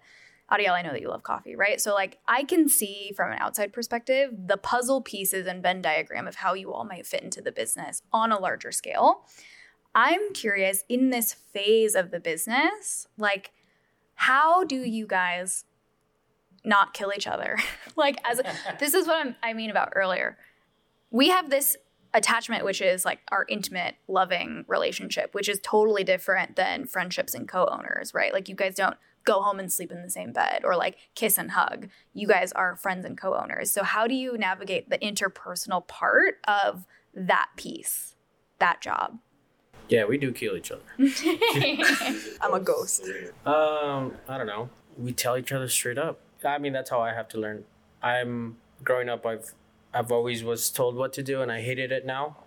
[0.52, 1.82] Ariel, I know that you love coffee, right?
[1.82, 6.28] So, like, I can see from an outside perspective the puzzle pieces and Venn diagram
[6.28, 9.26] of how you all might fit into the business on a larger scale.
[9.96, 13.54] I'm curious in this phase of the business, like,
[14.14, 15.66] how do you guys
[16.64, 17.58] not kill each other?
[17.96, 18.42] like, as
[18.80, 20.38] this is what I'm, I mean about earlier.
[21.12, 21.78] We have this
[22.14, 27.48] attachment, which is like our intimate, loving relationship, which is totally different than friendships and
[27.48, 28.34] co owners, right?
[28.34, 31.38] Like, you guys don't go home and sleep in the same bed or like kiss
[31.38, 31.90] and hug.
[32.14, 33.72] You guys are friends and co owners.
[33.72, 38.16] So, how do you navigate the interpersonal part of that piece,
[38.60, 39.20] that job?
[39.90, 40.82] Yeah, we do kill each other.
[42.42, 43.04] I'm a ghost.
[43.46, 44.70] Um, I don't know.
[44.98, 46.20] We tell each other straight up.
[46.44, 47.64] I mean, that's how I have to learn.
[48.02, 49.26] I'm growing up.
[49.26, 49.54] I've
[49.94, 52.38] I've always was told what to do, and I hated it now.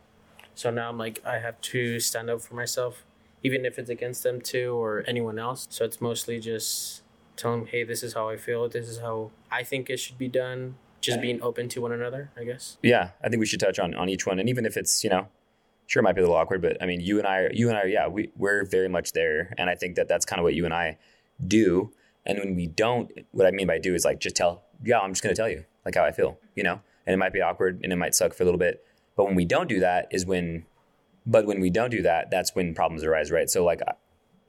[0.54, 3.04] So now I'm like, I have to stand up for myself,
[3.42, 5.66] even if it's against them too or anyone else.
[5.70, 7.02] So it's mostly just
[7.36, 8.68] tell them, hey, this is how I feel.
[8.68, 10.76] This is how I think it should be done.
[11.00, 12.76] Just being open to one another, I guess.
[12.82, 15.08] Yeah, I think we should touch on on each one, and even if it's you
[15.08, 15.28] know
[15.90, 17.76] sure it might be a little awkward, but I mean, you and I, you and
[17.76, 20.54] I, yeah, we we're very much there, and I think that that's kind of what
[20.54, 20.98] you and I
[21.44, 21.92] do.
[22.26, 25.12] And when we don't, what I mean by do is like just tell, yeah, I'm
[25.12, 26.80] just gonna tell you like how I feel, you know.
[27.06, 28.84] And it might be awkward and it might suck for a little bit,
[29.16, 30.66] but when we don't do that is when,
[31.26, 33.48] but when we don't do that, that's when problems arise, right?
[33.48, 33.80] So like.
[33.86, 33.94] I,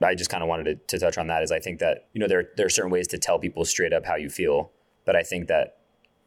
[0.04, 1.42] I just kind of wanted to, to touch on that.
[1.42, 3.92] Is I think that you know there there are certain ways to tell people straight
[3.92, 4.72] up how you feel,
[5.04, 5.76] but I think that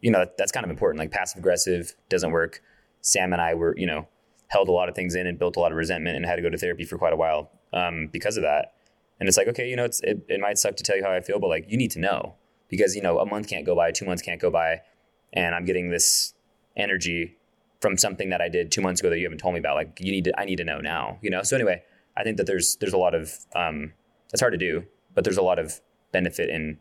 [0.02, 1.00] you know that, that's kind of important.
[1.00, 2.62] Like passive aggressive doesn't work.
[3.02, 4.08] Sam and I were you know
[4.48, 6.42] held a lot of things in and built a lot of resentment and had to
[6.42, 8.75] go to therapy for quite a while um, because of that.
[9.20, 11.12] And it's like, okay, you know, it's it, it might suck to tell you how
[11.12, 12.36] I feel, but like you need to know
[12.70, 14.82] because you know a month can't go by, two months can't go by,
[15.34, 16.34] and I'm getting this
[16.76, 17.38] energy
[17.82, 19.76] from something that I did two months ago that you haven't told me about.
[19.76, 21.44] Like you need to, I need to know now, you know.
[21.44, 21.84] So anyway,
[22.18, 23.94] I think that there's there's a lot of um,
[24.32, 25.80] that's hard to do, but there's a lot of
[26.12, 26.78] benefit in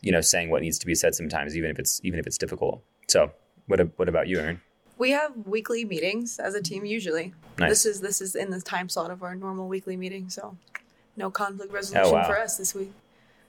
[0.00, 2.38] you know saying what needs to be said sometimes, even if it's even if it's
[2.38, 2.82] difficult.
[3.08, 3.32] So
[3.66, 4.60] what what about you, Erin?
[4.96, 7.34] We have weekly meetings as a team usually.
[7.58, 7.70] Nice.
[7.70, 10.56] This is this is in the time slot of our normal weekly meeting, so
[11.16, 12.26] no conflict oh, resolution Oh, wow.
[12.26, 12.92] for us this week.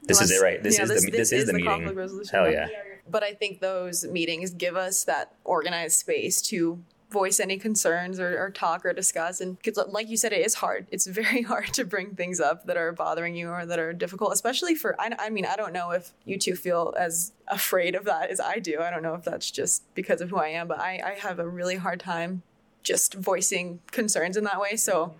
[0.04, 0.62] This is it, right?
[0.62, 1.67] This yeah, is the this, is the meeting.
[1.67, 2.36] conflict resolution.
[2.36, 2.67] Hell yeah.
[3.10, 6.80] But I think those meetings give us that organized space to
[7.12, 9.39] voice any concerns or, or talk or discuss.
[9.39, 10.86] And because, like you said, it is hard.
[10.91, 14.34] It's very hard to bring things up that are bothering you or that are difficult,
[14.34, 14.99] especially for.
[14.99, 18.39] I, I mean, I don't know if you two feel as afraid of that as
[18.39, 18.82] I do.
[18.82, 21.39] I don't know if that's just because of who I am, but I, I have
[21.39, 22.43] a really hard time
[22.84, 24.75] just voicing concerns in that way.
[24.75, 25.15] So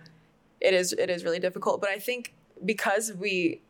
[0.60, 1.80] it is it is really difficult.
[1.80, 2.32] But I think
[2.64, 3.62] because we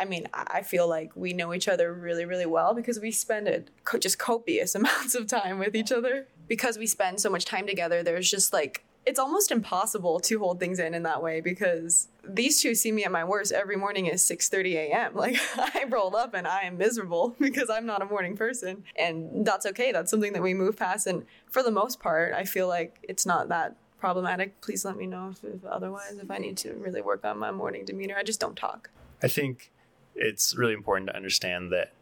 [0.00, 3.70] I mean, I feel like we know each other really, really well because we spend
[3.84, 6.26] co- just copious amounts of time with each other.
[6.48, 10.60] Because we spend so much time together, there's just like it's almost impossible to hold
[10.60, 14.08] things in in that way because these two see me at my worst every morning
[14.08, 15.14] at 6:30 a.m.
[15.20, 19.46] Like I roll up and I am miserable because I'm not a morning person, and
[19.46, 19.92] that's okay.
[19.92, 23.26] That's something that we move past, and for the most part, I feel like it's
[23.26, 24.60] not that problematic.
[24.60, 27.50] Please let me know if, if otherwise, if I need to really work on my
[27.50, 28.16] morning demeanor.
[28.18, 28.90] I just don't talk.
[29.22, 29.70] I think
[30.14, 31.92] it's really important to understand that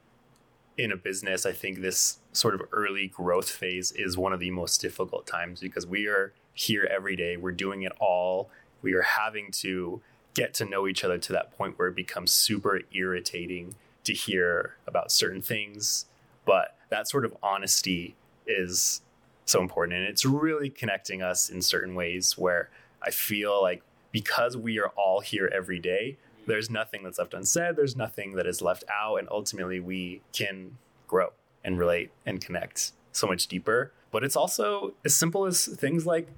[0.76, 4.50] in a business, I think this sort of early growth phase is one of the
[4.52, 7.36] most difficult times because we are here every day.
[7.36, 8.48] We're doing it all.
[8.80, 10.00] We are having to
[10.34, 14.76] get to know each other to that point where it becomes super irritating to hear
[14.86, 16.06] about certain things.
[16.44, 18.14] But that sort of honesty
[18.46, 19.02] is
[19.50, 19.98] so important.
[19.98, 22.70] And it's really connecting us in certain ways where
[23.02, 23.82] I feel like
[24.12, 28.46] because we are all here every day, there's nothing that's left unsaid, there's nothing that
[28.46, 31.32] is left out, and ultimately we can grow
[31.62, 33.92] and relate and connect so much deeper.
[34.10, 36.28] But it's also as simple as things like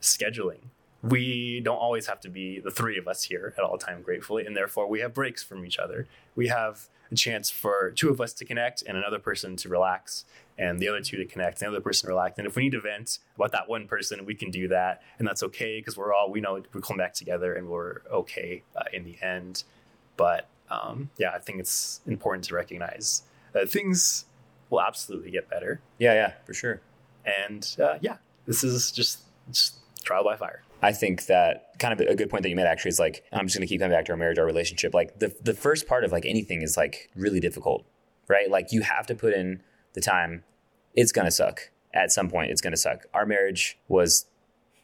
[0.00, 0.60] scheduling.
[1.02, 4.46] We don't always have to be the three of us here at all time, gratefully,
[4.46, 6.06] and therefore we have breaks from each other.
[6.36, 10.24] We have a chance for two of us to connect and another person to relax,
[10.60, 12.38] and the other two to connect, and the other person to relax.
[12.38, 15.26] And if we need to vent about that one person, we can do that, and
[15.26, 18.84] that's okay because we're all we know we come back together and we're okay uh,
[18.92, 19.64] in the end.
[20.16, 24.26] But um, yeah, I think it's important to recognize that things
[24.68, 26.80] will absolutely get better, Yeah, yeah, for sure.
[27.24, 30.62] and uh, yeah, this is just, just trial by fire.
[30.82, 33.46] I think that kind of a good point that you made actually is like I'm
[33.46, 34.94] just gonna keep coming back to our marriage, our relationship.
[34.94, 37.84] Like the the first part of like anything is like really difficult,
[38.28, 38.48] right?
[38.50, 39.62] Like you have to put in
[39.94, 40.44] the time.
[40.94, 42.50] It's gonna suck at some point.
[42.50, 43.06] It's gonna suck.
[43.14, 44.26] Our marriage was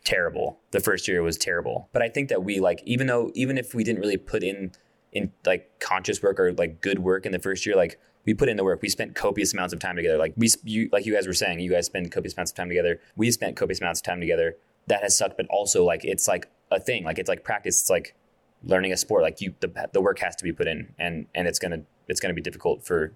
[0.05, 0.61] terrible.
[0.71, 3.75] The first year was terrible, but I think that we like even though even if
[3.75, 4.73] we didn't really put in
[5.13, 8.49] in like conscious work or like good work in the first year, like we put
[8.49, 8.83] in the work.
[8.83, 10.19] We spent copious amounts of time together.
[10.19, 12.69] Like we, you, like you guys were saying, you guys spend copious amounts of time
[12.69, 13.01] together.
[13.15, 14.57] We spent copious amounts of time together.
[14.89, 17.05] That has sucked, but also like it's like a thing.
[17.05, 17.81] Like it's like practice.
[17.81, 18.15] It's like
[18.63, 19.23] learning a sport.
[19.23, 22.21] Like you, the the work has to be put in, and and it's gonna it's
[22.21, 23.13] gonna be difficult for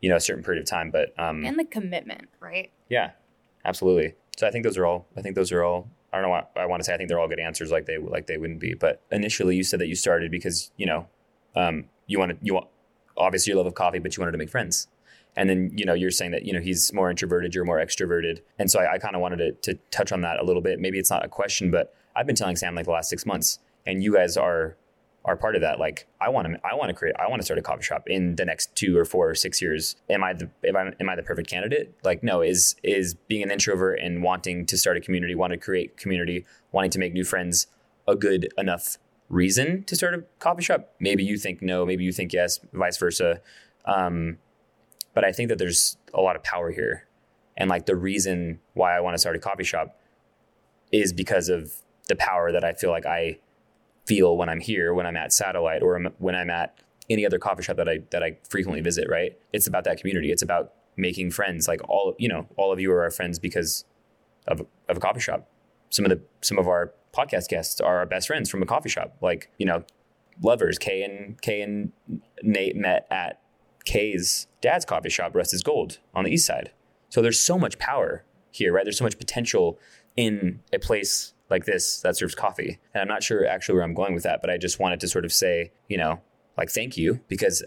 [0.00, 0.90] you know a certain period of time.
[0.90, 2.70] But um, and the commitment, right?
[2.88, 3.12] yeah,
[3.64, 4.14] absolutely.
[4.36, 5.06] So I think those are all.
[5.16, 5.88] I think those are all.
[6.12, 6.94] I don't know what I want to say.
[6.94, 7.70] I think they're all good answers.
[7.70, 8.74] Like they like they wouldn't be.
[8.74, 11.06] But initially, you said that you started because you know
[11.54, 12.68] um, you wanted you want
[13.16, 14.88] obviously your love of coffee, but you wanted to make friends.
[15.36, 18.40] And then you know you're saying that you know he's more introverted, you're more extroverted,
[18.58, 20.80] and so I, I kind of wanted to, to touch on that a little bit.
[20.80, 23.60] Maybe it's not a question, but I've been telling Sam like the last six months,
[23.86, 24.76] and you guys are
[25.24, 25.78] are part of that.
[25.78, 28.04] Like I want to I want to create I want to start a coffee shop
[28.06, 29.96] in the next two or four or six years.
[30.08, 31.94] Am I the am I, am I the perfect candidate?
[32.02, 35.58] Like no, is is being an introvert and wanting to start a community, want to
[35.58, 37.66] create community, wanting to make new friends
[38.08, 38.96] a good enough
[39.28, 40.94] reason to start a coffee shop?
[41.00, 43.40] Maybe you think no, maybe you think yes, vice versa.
[43.84, 44.38] Um,
[45.14, 47.06] but I think that there's a lot of power here.
[47.56, 49.98] And like the reason why I want to start a coffee shop
[50.92, 51.72] is because of
[52.08, 53.38] the power that I feel like I
[54.10, 57.62] feel when I'm here, when I'm at Satellite, or when I'm at any other coffee
[57.62, 59.08] shop that I that I frequently visit.
[59.08, 59.38] Right?
[59.52, 60.32] It's about that community.
[60.32, 61.68] It's about making friends.
[61.68, 63.84] Like all you know, all of you are our friends because
[64.48, 65.48] of of a coffee shop.
[65.90, 68.88] Some of the some of our podcast guests are our best friends from a coffee
[68.88, 69.16] shop.
[69.20, 69.84] Like you know,
[70.42, 70.76] lovers.
[70.76, 71.92] Kay and Kay and
[72.42, 73.40] Nate met at
[73.84, 76.72] Kay's dad's coffee shop, Rust is Gold, on the east side.
[77.10, 78.84] So there's so much power here, right?
[78.84, 79.78] There's so much potential
[80.16, 82.78] in a place like this that serves coffee.
[82.94, 85.08] And I'm not sure actually where I'm going with that, but I just wanted to
[85.08, 86.20] sort of say, you know,
[86.56, 87.62] like thank you because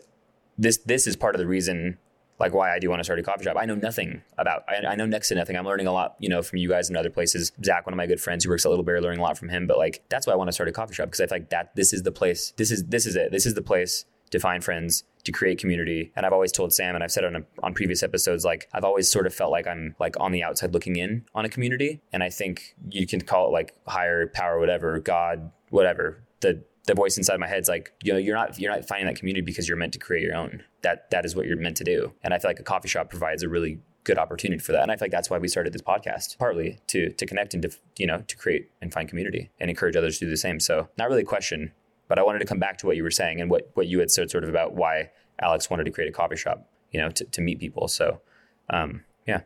[0.57, 1.97] this this is part of the reason
[2.39, 3.57] like why I do want to start a coffee shop.
[3.59, 5.55] I know nothing about I, I know next to nothing.
[5.55, 7.51] I'm learning a lot, you know, from you guys and other places.
[7.63, 9.49] Zach, one of my good friends who works at Little Bear, learning a lot from
[9.49, 9.67] him.
[9.67, 11.49] But like that's why I want to start a coffee shop because I feel like
[11.49, 12.53] that this is the place.
[12.57, 13.31] This is this is it.
[13.31, 16.11] This is the place to find friends, to create community.
[16.15, 19.09] And I've always told Sam, and I've said on, on previous episodes, like I've always
[19.09, 22.01] sort of felt like I'm like on the outside looking in on a community.
[22.11, 26.23] And I think you can call it like higher power, whatever, God, whatever.
[26.41, 29.15] The the voice inside my head's like, you know, you're not you're not finding that
[29.15, 30.63] community because you're meant to create your own.
[30.81, 32.11] That that is what you're meant to do.
[32.23, 34.81] And I feel like a coffee shop provides a really good opportunity for that.
[34.81, 37.61] And I feel like that's why we started this podcast, partly to to connect and
[37.61, 40.59] to you know to create and find community and encourage others to do the same.
[40.59, 41.71] So not really a question,
[42.07, 43.99] but I wanted to come back to what you were saying and what what you
[43.99, 45.11] had said sort of about why
[45.41, 47.87] Alex wanted to create a coffee shop, you know, to, to meet people.
[47.87, 48.21] So
[48.69, 49.41] um, yeah.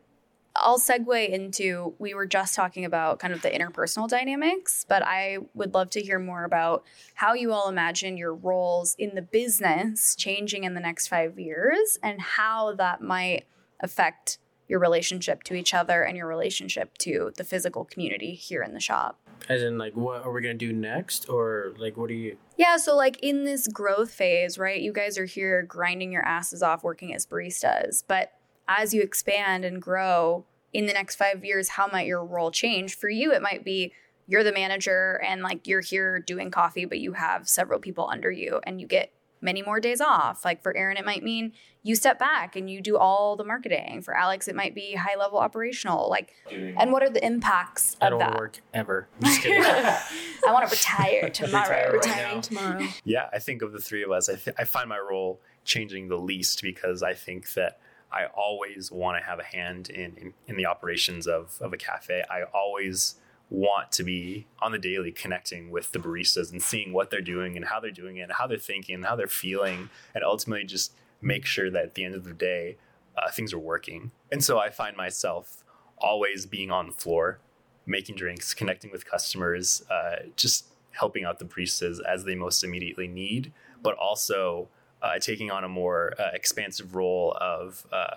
[0.56, 5.38] I'll segue into we were just talking about kind of the interpersonal dynamics, but I
[5.54, 10.16] would love to hear more about how you all imagine your roles in the business
[10.16, 13.46] changing in the next five years and how that might
[13.80, 18.74] affect your relationship to each other and your relationship to the physical community here in
[18.74, 19.18] the shop.
[19.48, 22.36] As in, like, what are we gonna do next, or like, what do you?
[22.56, 24.80] Yeah, so like in this growth phase, right?
[24.80, 28.32] You guys are here grinding your asses off working as baristas, but
[28.68, 32.94] as you expand and grow in the next five years, how might your role change?
[32.94, 33.92] For you, it might be
[34.26, 38.30] you're the manager and like you're here doing coffee, but you have several people under
[38.30, 40.44] you and you get many more days off.
[40.44, 44.02] Like for Erin, it might mean you step back and you do all the marketing.
[44.02, 46.08] For Alex, it might be high level operational.
[46.10, 48.34] Like, and what are the impacts of I don't that?
[48.36, 49.08] work ever.
[49.22, 49.46] I'm just.
[50.46, 51.62] I want to retire tomorrow.
[51.68, 52.40] Retire right Retiring now.
[52.40, 52.86] tomorrow.
[53.04, 56.08] Yeah, I think of the three of us, I, th- I find my role changing
[56.08, 57.78] the least because I think that
[58.10, 61.76] I always want to have a hand in, in, in the operations of, of a
[61.76, 62.24] cafe.
[62.30, 63.16] I always
[63.50, 67.56] want to be on the daily connecting with the baristas and seeing what they're doing
[67.56, 70.64] and how they're doing it and how they're thinking and how they're feeling and ultimately
[70.64, 72.76] just make sure that at the end of the day
[73.16, 74.10] uh, things are working.
[74.30, 75.64] And so i find myself
[75.96, 77.40] always being on the floor
[77.86, 83.08] making drinks connecting with customers uh, just helping out the baristas as they most immediately
[83.08, 84.68] need but also
[85.02, 88.16] uh, taking on a more uh, expansive role of uh,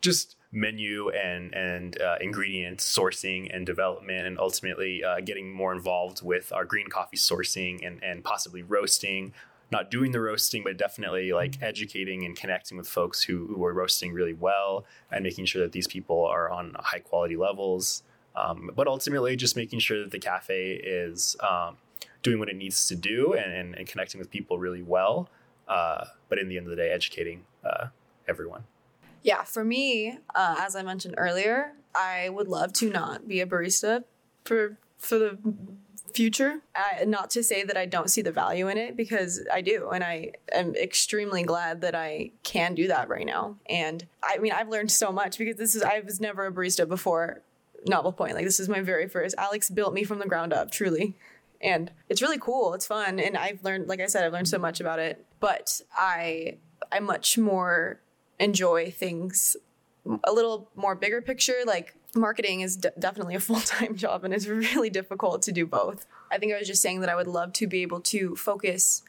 [0.00, 6.22] just menu and and uh, ingredient sourcing and development, and ultimately uh, getting more involved
[6.22, 9.32] with our green coffee sourcing and and possibly roasting.
[9.70, 13.74] Not doing the roasting, but definitely like educating and connecting with folks who, who are
[13.74, 18.02] roasting really well and making sure that these people are on high quality levels.
[18.34, 21.76] Um, but ultimately, just making sure that the cafe is um,
[22.22, 25.28] doing what it needs to do and, and, and connecting with people really well.
[25.66, 27.88] Uh, but in the end of the day, educating uh,
[28.26, 28.64] everyone.
[29.22, 33.46] Yeah, for me, uh, as I mentioned earlier, I would love to not be a
[33.46, 34.04] barista
[34.44, 35.38] for for the
[36.14, 36.60] future.
[36.74, 39.90] I, not to say that I don't see the value in it because I do,
[39.90, 43.56] and I am extremely glad that I can do that right now.
[43.66, 46.88] And I mean, I've learned so much because this is I was never a barista
[46.88, 47.42] before
[47.86, 48.34] Novel Point.
[48.34, 49.34] Like this is my very first.
[49.38, 51.16] Alex built me from the ground up, truly.
[51.60, 52.74] And it's really cool.
[52.74, 55.24] It's fun, and I've learned, like I said, I've learned so much about it.
[55.40, 56.58] But I,
[56.92, 57.98] I'm much more
[58.38, 59.56] enjoy things
[60.24, 64.46] a little more bigger picture like marketing is de- definitely a full-time job and it's
[64.46, 66.06] really difficult to do both.
[66.30, 69.02] I think i was just saying that i would love to be able to focus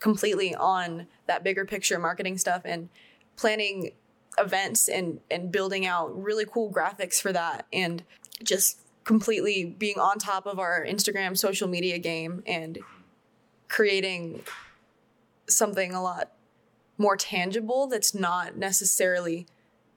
[0.00, 2.88] completely on that bigger picture marketing stuff and
[3.36, 3.92] planning
[4.38, 8.02] events and and building out really cool graphics for that and
[8.42, 12.78] just completely being on top of our instagram social media game and
[13.68, 14.42] creating
[15.48, 16.32] something a lot
[16.98, 19.46] more tangible that's not necessarily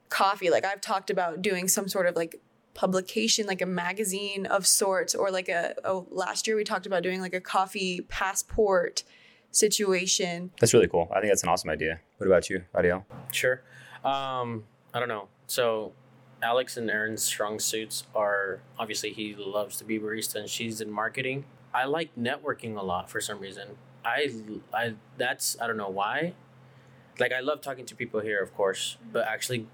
[0.08, 0.50] coffee.
[0.50, 2.40] Like I've talked about doing some sort of like
[2.74, 7.02] publication, like a magazine of sorts, or like a oh last year we talked about
[7.02, 9.04] doing like a coffee passport
[9.50, 10.50] situation.
[10.60, 11.08] That's really cool.
[11.10, 12.00] I think that's an awesome idea.
[12.18, 13.06] What about you, Ariel?
[13.32, 13.62] Sure.
[14.04, 15.28] Um, I don't know.
[15.46, 15.92] So,
[16.42, 20.90] Alex and Erin's strong suits are obviously he loves to be barista and she's in
[20.90, 21.44] marketing.
[21.74, 23.76] I like networking a lot for some reason.
[24.04, 24.30] I,
[24.72, 26.34] I that's I don't know why.
[27.18, 29.66] Like I love talking to people here, of course, but actually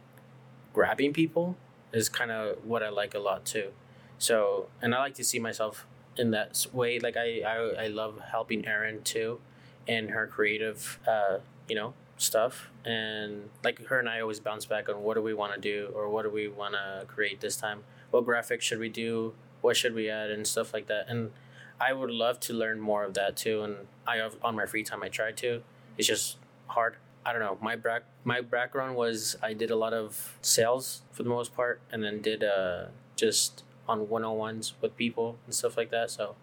[0.73, 1.57] grabbing people
[1.93, 3.71] is kind of what I like a lot too.
[4.19, 6.99] So, and I like to see myself in that way.
[6.99, 9.41] Like I, I, I love helping Erin too,
[9.87, 12.71] in her creative, uh, you know, stuff.
[12.85, 15.91] And like her and I always bounce back on what do we want to do
[15.95, 17.85] or what do we want to create this time.
[18.11, 19.35] What graphics should we do?
[19.61, 21.07] What should we add and stuff like that.
[21.09, 21.33] And
[21.81, 23.63] I would love to learn more of that too.
[23.63, 23.77] And
[24.07, 25.63] I on my free time I try to.
[25.97, 26.37] It's just
[26.69, 26.97] hard.
[27.27, 27.59] I don't know.
[27.61, 31.81] My back my background was I did a lot of sales for the most part,
[31.91, 36.11] and then did uh just on one on ones with people and stuff like that.
[36.11, 36.37] So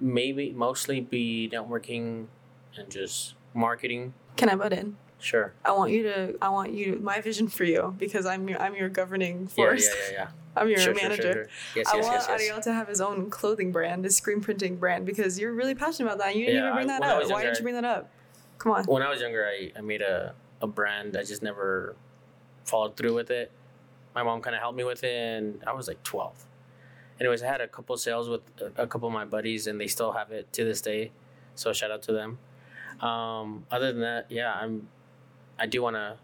[0.00, 2.26] maybe mostly be networking
[2.76, 4.14] and just marketing.
[4.36, 4.96] Can I butt in?
[5.18, 5.52] Sure.
[5.64, 6.34] I want you to.
[6.40, 6.98] I want you.
[7.02, 8.60] My vision for you because I'm your.
[8.60, 9.86] I'm your governing force.
[9.86, 10.28] yeah, yeah, yeah.
[10.56, 11.22] I'm your Sure, manager.
[11.22, 11.46] sure, sure.
[11.76, 12.28] Yes, I yes, want yes.
[12.28, 16.08] Ariel to have his own clothing brand, his screen printing brand, because you're really passionate
[16.08, 16.34] about that.
[16.34, 17.30] You didn't Yeah, even bring I- that up.
[17.30, 18.10] Why didn't you bring that up?
[18.60, 18.84] Come on.
[18.84, 21.16] When I was younger, I, I made a, a brand.
[21.16, 21.96] I just never
[22.66, 23.50] followed through with it.
[24.14, 26.44] My mom kind of helped me with it, and I was like 12.
[27.18, 29.86] Anyways, I had a couple sales with a, a couple of my buddies, and they
[29.86, 31.10] still have it to this day.
[31.54, 32.38] So shout out to them.
[33.00, 34.88] Um, other than that, yeah, I'm.
[35.58, 36.16] I do want to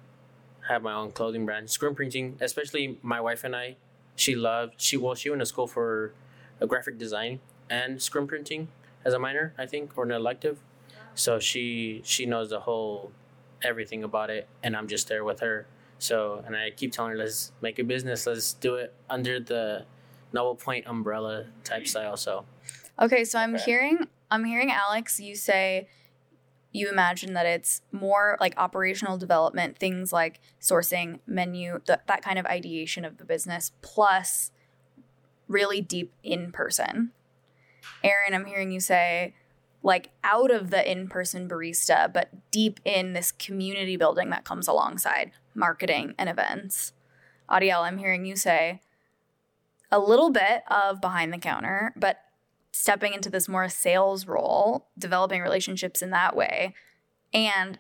[0.68, 2.37] have my own clothing brand, screen printing.
[2.41, 3.76] Especially my wife and I,
[4.14, 4.74] she loved.
[4.76, 6.12] She well, she went to school for
[6.68, 8.68] graphic design and screen printing
[9.07, 10.59] as a minor, I think, or an elective.
[11.16, 13.10] So she she knows the whole
[13.62, 15.66] everything about it, and I'm just there with her.
[15.98, 18.26] So and I keep telling her, let's make a business.
[18.26, 19.84] Let's do it under the
[20.32, 22.16] Novel Point umbrella type style.
[22.16, 22.44] So
[23.00, 25.88] Okay, so I'm hearing I'm hearing Alex you say
[26.72, 32.38] you imagine that it's more like operational development, things like sourcing, menu, th- that kind
[32.38, 34.50] of ideation of the business, plus
[35.48, 37.12] really deep in person.
[38.04, 39.34] Erin, I'm hearing you say
[39.87, 44.66] like out of the in person barista, but deep in this community building that comes
[44.66, 46.93] alongside marketing and events.
[47.49, 48.80] Ariel, I'm hearing you say
[49.93, 52.18] a little bit of behind the counter, but
[52.72, 56.74] stepping into this more sales role, developing relationships in that way.
[57.32, 57.78] And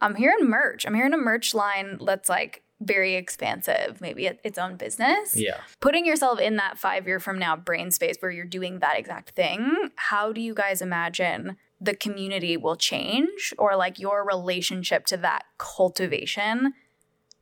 [0.00, 0.86] I'm hearing merch.
[0.86, 5.36] I'm hearing a merch line that's like very expansive, maybe its own business.
[5.36, 8.98] yeah, Putting yourself in that five year from now brain space where you're doing that
[8.98, 15.04] exact thing, how do you guys imagine the community will change or like your relationship
[15.06, 16.72] to that cultivation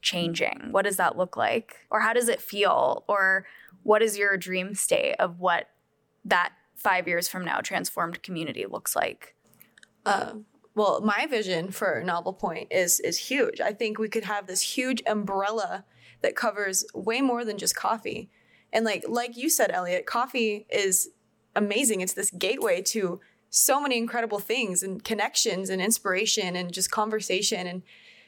[0.02, 0.68] changing?
[0.70, 1.76] What does that look like?
[1.90, 3.04] Or how does it feel?
[3.08, 3.46] Or
[3.82, 5.68] what is your dream state of what
[6.24, 9.34] that five years from now transformed community looks like?
[10.06, 10.34] Uh,
[10.78, 13.60] well, my vision for Novel Point is is huge.
[13.60, 15.84] I think we could have this huge umbrella
[16.22, 18.30] that covers way more than just coffee.
[18.72, 21.08] And like like you said, Elliot, coffee is
[21.56, 22.00] amazing.
[22.00, 23.20] It's this gateway to
[23.50, 27.82] so many incredible things and connections and inspiration and just conversation and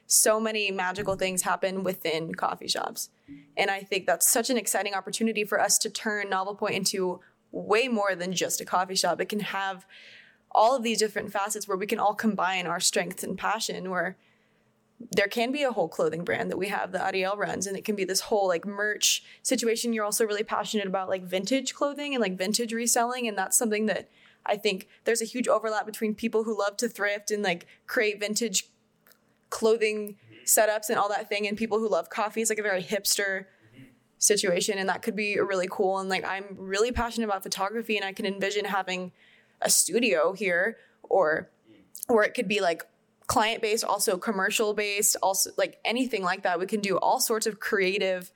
[0.07, 3.11] so many magical things happen within coffee shops.
[3.57, 7.20] And I think that's such an exciting opportunity for us to turn Novel Point into
[7.53, 9.20] way more than just a coffee shop.
[9.20, 9.86] It can have
[10.53, 14.16] all of these different facets where we can all combine our strengths and passion where
[15.12, 17.84] there can be a whole clothing brand that we have that Ariel runs and it
[17.84, 19.92] can be this whole like merch situation.
[19.92, 23.86] You're also really passionate about like vintage clothing and like vintage reselling and that's something
[23.86, 24.11] that
[24.44, 28.20] I think there's a huge overlap between people who love to thrift and like create
[28.20, 28.68] vintage
[29.48, 32.42] clothing setups and all that thing and people who love coffee.
[32.42, 33.46] It's like a very hipster
[34.18, 38.05] situation and that could be really cool and like I'm really passionate about photography and
[38.05, 39.12] I can envision having
[39.62, 41.50] a studio here or
[42.08, 42.84] or it could be like
[43.26, 46.58] client based also commercial based also like anything like that.
[46.58, 48.32] We can do all sorts of creative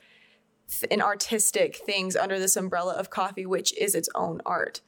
[0.90, 4.80] and artistic things under this umbrella of coffee which is its own art.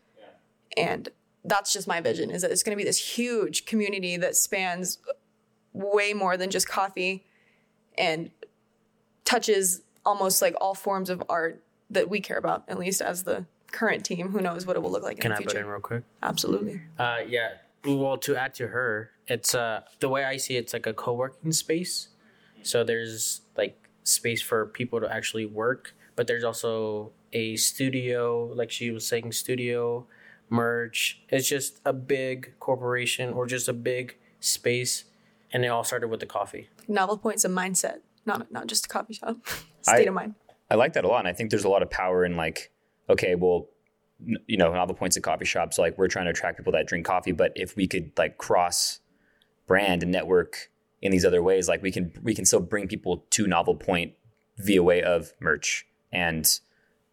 [0.77, 1.09] And
[1.45, 4.99] that's just my vision is that it's going to be this huge community that spans
[5.73, 7.25] way more than just coffee
[7.97, 8.31] and
[9.25, 13.47] touches almost like all forms of art that we care about at least as the
[13.73, 15.65] current team who knows what it will look like can in I the butt future
[15.65, 16.05] in real quick?
[16.23, 17.51] absolutely Uh, yeah.
[17.85, 20.93] Well, to add to her, it's uh the way I see it, it's like a
[20.95, 22.09] co-working space.
[22.63, 28.71] So there's like space for people to actually work, but there's also a studio, like
[28.73, 30.07] she was saying, studio,
[30.51, 31.21] merch.
[31.29, 35.05] It's just a big corporation or just a big space,
[35.53, 36.69] and it all started with the coffee.
[36.89, 39.37] novel point's of mindset not not just a coffee shop
[39.83, 40.35] state I- of mind
[40.69, 41.21] I like that a lot.
[41.21, 42.73] And I think there's a lot of power in like,
[43.09, 43.69] okay, well,
[44.47, 47.05] you know, novel points at coffee shops, like we're trying to attract people that drink
[47.05, 49.01] coffee, but if we could like cross
[49.67, 50.71] brand and network
[51.03, 54.15] in these other ways, like we can we can still bring people to novel point
[54.59, 56.61] via way of merch and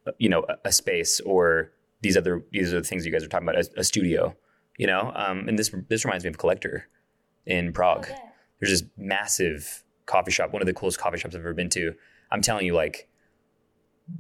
[0.08, 1.72] uh, you know a, a space or
[2.02, 4.34] these other these are the things you guys are talking about a, a studio
[4.78, 5.12] you know?
[5.16, 6.88] Um, and this this reminds me of collector
[7.46, 8.08] in prague.
[8.60, 11.94] There's this massive coffee shop one of the coolest coffee shops i've ever been to.
[12.32, 13.08] I'm telling you like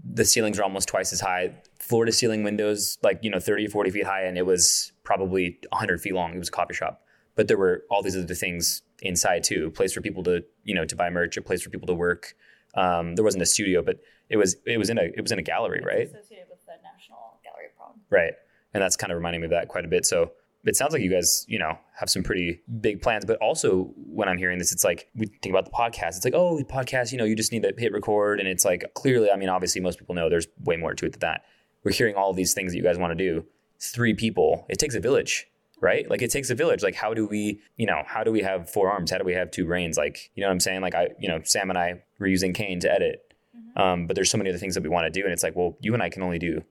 [0.03, 1.53] the ceilings are almost twice as high.
[1.79, 4.91] Floor to ceiling windows like you know 30 or 40 feet high and it was
[5.03, 6.33] probably 100 feet long.
[6.33, 7.01] It was a coffee shop.
[7.35, 9.67] But there were all these other things inside too.
[9.67, 11.93] A place for people to you know to buy merch a place for people to
[11.93, 12.35] work.
[12.75, 15.39] Um, there wasn't a studio but it was it was in a it was in
[15.39, 16.07] a gallery right?
[16.07, 17.95] Associated with the National Gallery of Prague.
[18.09, 18.33] right.
[18.73, 20.05] And that's kind of reminding me of that quite a bit.
[20.05, 20.31] So
[20.65, 24.27] it sounds like you guys you know have some pretty big plans but also when
[24.27, 26.15] i'm hearing this it's like we think about the podcast.
[26.15, 28.39] It's like oh podcast you know you just need to hit record.
[28.39, 31.13] And it's like clearly i mean obviously most people know there's way more to it
[31.13, 31.43] than that.
[31.83, 33.45] We're hearing all these things that you guys want to do.
[33.79, 35.47] Three people it takes a village
[35.81, 36.09] right?
[36.09, 36.81] Like it takes a village.
[36.81, 39.11] Like how do we you know how do we have four arms?
[39.11, 39.97] How do we have two brains?
[39.97, 40.81] Like you know what i'm saying?
[40.81, 43.33] Like i you know sam and i were using kane to edit.
[43.75, 45.23] Um, but there's so many other things that we want to do.
[45.25, 46.63] And it's like well you and i can only do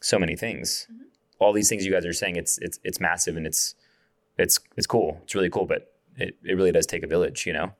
[0.00, 0.86] so many things
[1.38, 3.74] all these things you guys are saying it's it's it's massive and it's
[4.38, 7.52] it's it's cool it's really cool but it, it really does take a village, you
[7.52, 7.72] know?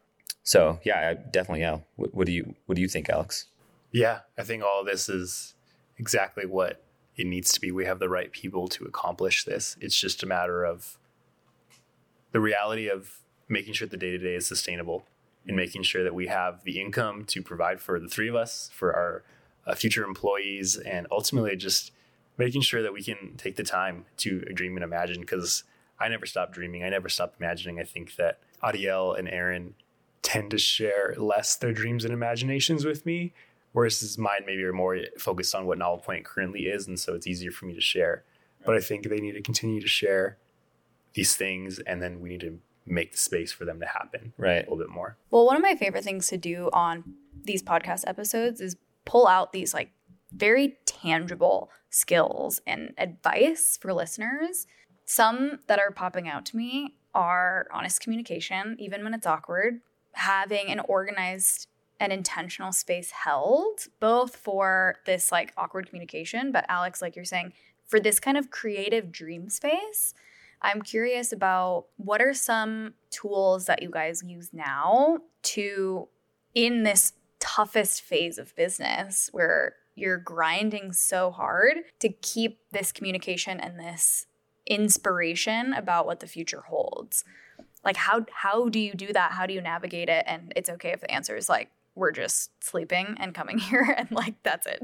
[0.43, 1.79] So yeah, I definitely, yeah.
[1.97, 3.47] What, what do you, what do you think, Alex?
[3.93, 5.55] Yeah, I think all this is
[5.99, 6.83] exactly what
[7.17, 7.73] it needs to be.
[7.73, 9.77] We have the right people to accomplish this.
[9.81, 10.99] It's just a matter of
[12.33, 15.05] the reality of making sure the day to day is sustainable
[15.47, 18.71] and making sure that we have the income to provide for the three of us,
[18.75, 19.23] for our
[19.67, 21.93] uh, future employees, and ultimately just
[22.39, 25.20] making sure that we can take the time to dream and imagine.
[25.20, 25.64] Because
[25.99, 27.80] I never stopped dreaming, I never stopped imagining.
[27.80, 29.74] I think that Ariel and Erin
[30.22, 33.32] tend to share less their dreams and imaginations with me,
[33.72, 37.26] whereas mine maybe are more focused on what Novel Point currently is, and so it's
[37.26, 38.24] easier for me to share.
[38.64, 40.39] But I think they need to continue to share
[41.14, 44.57] these things, and then we need to make the space for them to happen right.
[44.57, 45.16] a little bit more.
[45.30, 47.14] Well, one of my favorite things to do on
[47.45, 49.91] these podcast episodes is pull out these like
[50.32, 54.66] very tangible skills and advice for listeners.
[55.05, 59.80] Some that are popping out to me are honest communication, even when it's awkward,
[60.12, 61.68] having an organized
[61.99, 67.53] and intentional space held, both for this like awkward communication, but Alex, like you're saying,
[67.87, 70.12] for this kind of creative dream space
[70.62, 76.09] I'm curious about what are some tools that you guys use now to,
[76.55, 83.59] in this toughest phase of business where you're grinding so hard to keep this communication
[83.59, 84.26] and this
[84.66, 87.24] inspiration about what the future holds.
[87.84, 89.32] Like how how do you do that?
[89.32, 90.24] How do you navigate it?
[90.26, 94.11] And it's okay if the answer is like we're just sleeping and coming here and
[94.12, 94.82] like that's it.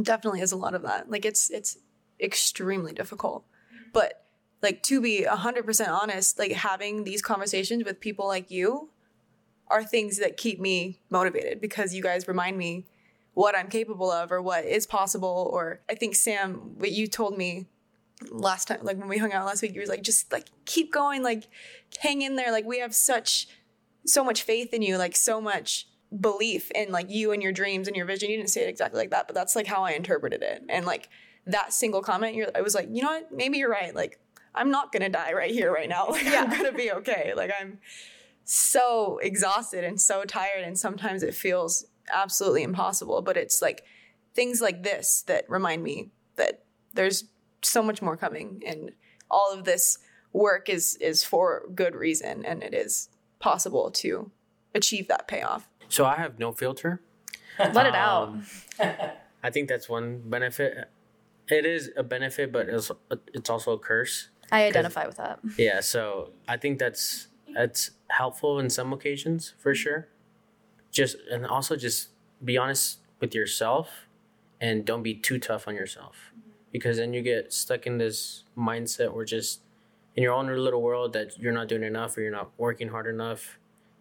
[0.00, 1.10] Definitely is a lot of that.
[1.10, 1.78] Like it's it's
[2.20, 3.44] extremely difficult.
[3.92, 4.22] But
[4.62, 8.90] like to be 100% honest like having these conversations with people like you
[9.68, 12.86] are things that keep me motivated because you guys remind me
[13.36, 17.36] what i'm capable of or what is possible or i think sam what you told
[17.36, 17.66] me
[18.30, 20.92] last time like when we hung out last week you was like just like keep
[20.92, 21.44] going like
[22.00, 23.46] hang in there like we have such
[24.06, 25.86] so much faith in you like so much
[26.20, 28.98] belief in like you and your dreams and your vision you didn't say it exactly
[28.98, 31.08] like that but that's like how i interpreted it and like
[31.46, 34.18] that single comment you're i was like you know what maybe you're right like
[34.56, 36.06] I'm not gonna die right here, right now.
[36.10, 36.42] Like yeah.
[36.42, 37.34] I'm gonna be okay.
[37.36, 37.78] Like I'm
[38.44, 43.22] so exhausted and so tired, and sometimes it feels absolutely impossible.
[43.22, 43.84] But it's like
[44.34, 47.24] things like this that remind me that there's
[47.62, 48.92] so much more coming, and
[49.30, 49.98] all of this
[50.32, 54.30] work is is for good reason, and it is possible to
[54.74, 55.68] achieve that payoff.
[55.88, 57.00] So I have no filter.
[57.58, 58.28] Let it out.
[58.28, 58.46] Um,
[59.42, 60.88] I think that's one benefit.
[61.48, 62.90] It is a benefit, but it's
[63.32, 65.40] it's also a curse I identify with that.
[65.56, 70.08] Yeah, so I think that's that's helpful in some occasions for sure.
[70.96, 72.08] Just and also just
[72.42, 74.08] be honest with yourself
[74.62, 76.16] and don't be too tough on yourself.
[76.30, 76.50] Mm-hmm.
[76.72, 79.60] Because then you get stuck in this mindset where just
[80.14, 83.06] in your own little world that you're not doing enough or you're not working hard
[83.06, 83.58] enough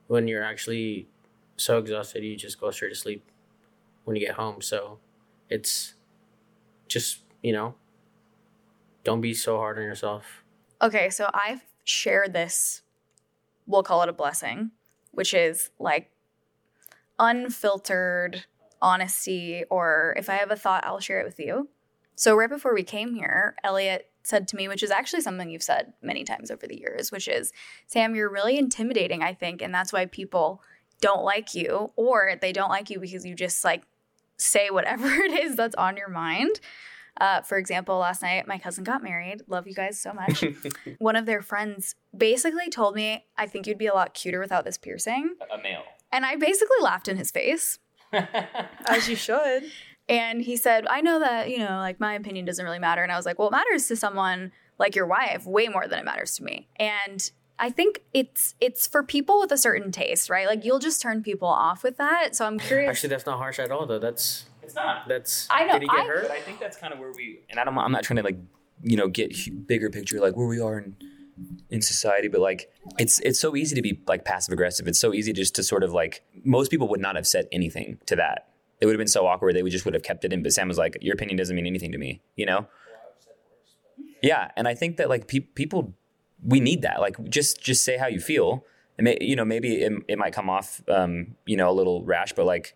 [0.07, 1.09] when you're actually
[1.57, 3.29] so exhausted you just go straight to sleep
[4.05, 4.61] when you get home.
[4.61, 4.99] So
[5.49, 5.95] it's
[6.87, 7.75] just you know
[9.03, 10.45] don't be so hard on yourself.
[10.81, 12.83] Okay, so I share this,
[13.67, 14.71] we'll call it a blessing,
[15.11, 16.09] which is like
[17.19, 18.45] unfiltered
[18.81, 21.69] honesty, or if I have a thought, I'll share it with you.
[22.15, 25.63] So, right before we came here, Elliot said to me, which is actually something you've
[25.63, 27.51] said many times over the years, which is,
[27.87, 30.61] Sam, you're really intimidating, I think, and that's why people
[31.01, 33.83] don't like you, or they don't like you because you just like
[34.37, 36.59] say whatever it is that's on your mind.
[37.19, 39.41] Uh, for example, last night my cousin got married.
[39.47, 40.43] Love you guys so much.
[40.99, 44.65] One of their friends basically told me, I think you'd be a lot cuter without
[44.65, 45.35] this piercing.
[45.53, 45.83] A male.
[46.15, 47.77] And I basically laughed in his face.
[48.87, 49.63] As you should.
[50.07, 53.03] And he said, I know that, you know, like my opinion doesn't really matter.
[53.03, 55.99] And I was like, well, it matters to someone like your wife way more than
[55.99, 56.69] it matters to me.
[56.77, 60.47] And I think it's it's for people with a certain taste, right?
[60.47, 62.33] Like you'll just turn people off with that.
[62.33, 62.91] So I'm curious.
[62.91, 63.99] Actually, that's not harsh at all, though.
[63.99, 65.09] That's it's not.
[65.09, 65.73] That's I know.
[65.73, 66.21] Did he get I, hurt?
[66.21, 67.41] But I think that's kind of where we.
[67.49, 67.77] And I don't.
[67.77, 68.37] I'm not trying to like,
[68.83, 69.35] you know, get
[69.67, 70.95] bigger picture like where we are in
[71.69, 74.87] in society, but like it's it's so easy to be like passive aggressive.
[74.87, 77.99] It's so easy just to sort of like most people would not have said anything
[78.05, 78.49] to that.
[78.81, 79.55] It would have been so awkward.
[79.55, 80.43] They would just would have kept it in.
[80.43, 82.67] But Sam was like, "Your opinion doesn't mean anything to me," you know.
[84.21, 85.93] Yeah, and I think that like pe- people,
[86.43, 86.99] we need that.
[86.99, 88.65] Like, just just say how you feel.
[88.97, 92.03] And may, you know, maybe it, it might come off, um, you know, a little
[92.03, 92.75] rash, but like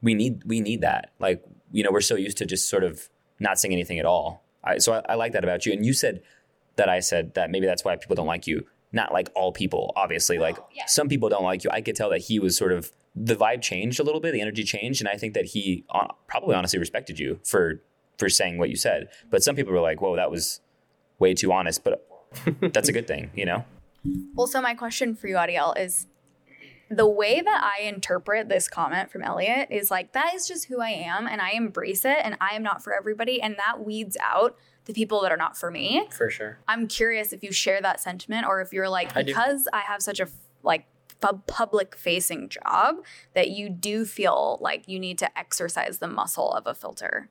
[0.00, 1.12] we need we need that.
[1.18, 3.08] Like you know, we're so used to just sort of
[3.40, 4.44] not saying anything at all.
[4.64, 5.72] I, so I, I like that about you.
[5.72, 6.22] And you said
[6.76, 8.66] that I said that maybe that's why people don't like you.
[8.92, 10.38] Not like all people, obviously.
[10.38, 10.86] Like yeah.
[10.86, 11.70] some people don't like you.
[11.70, 14.40] I could tell that he was sort of the vibe changed a little bit, the
[14.40, 17.82] energy changed, and I think that he uh, probably honestly respected you for
[18.18, 19.08] for saying what you said.
[19.30, 20.60] But some people were like, "Whoa, that was
[21.18, 22.06] way too honest." But
[22.72, 23.64] that's a good thing, you know.
[24.34, 26.06] Well, so my question for you, Ariel, is
[26.90, 30.80] the way that I interpret this comment from Elliot is like, that is just who
[30.80, 34.16] I am, and I embrace it, and I am not for everybody, and that weeds
[34.22, 36.06] out the people that are not for me.
[36.12, 36.58] For sure.
[36.68, 39.26] I'm curious if you share that sentiment or if you're like, I do.
[39.26, 40.28] because I have such a
[40.62, 40.86] like
[41.46, 42.96] public facing job
[43.34, 47.28] that you do feel like you need to exercise the muscle of a filter.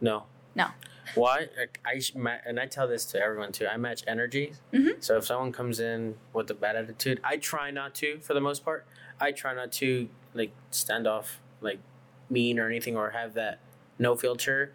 [0.00, 0.24] No.
[0.54, 0.68] No.
[1.14, 1.48] Why?
[1.58, 2.00] Like, I
[2.46, 3.66] and I tell this to everyone too.
[3.66, 4.54] I match energy.
[4.72, 5.02] Mhm.
[5.02, 8.18] So if someone comes in with a bad attitude, I try not to.
[8.20, 8.86] For the most part,
[9.20, 11.78] I try not to like stand off, like
[12.30, 13.60] mean or anything, or have that
[13.98, 14.72] no filter.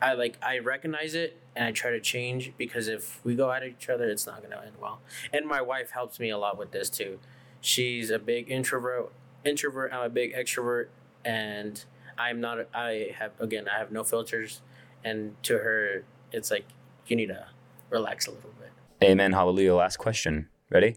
[0.00, 3.62] I like I recognize it and I try to change because if we go at
[3.62, 5.00] each other, it's not gonna end well.
[5.32, 7.20] And my wife helps me a lot with this too.
[7.60, 9.12] She's a big introvert.
[9.44, 9.92] Introvert.
[9.92, 10.88] I'm a big extrovert,
[11.24, 11.84] and
[12.18, 12.58] I'm not.
[12.74, 13.66] I have again.
[13.68, 14.60] I have no filters,
[15.04, 16.66] and to her, it's like
[17.06, 17.46] you need to
[17.90, 18.70] relax a little bit.
[19.08, 19.32] Amen.
[19.32, 19.74] Hallelujah.
[19.74, 20.48] Last question.
[20.70, 20.96] Ready?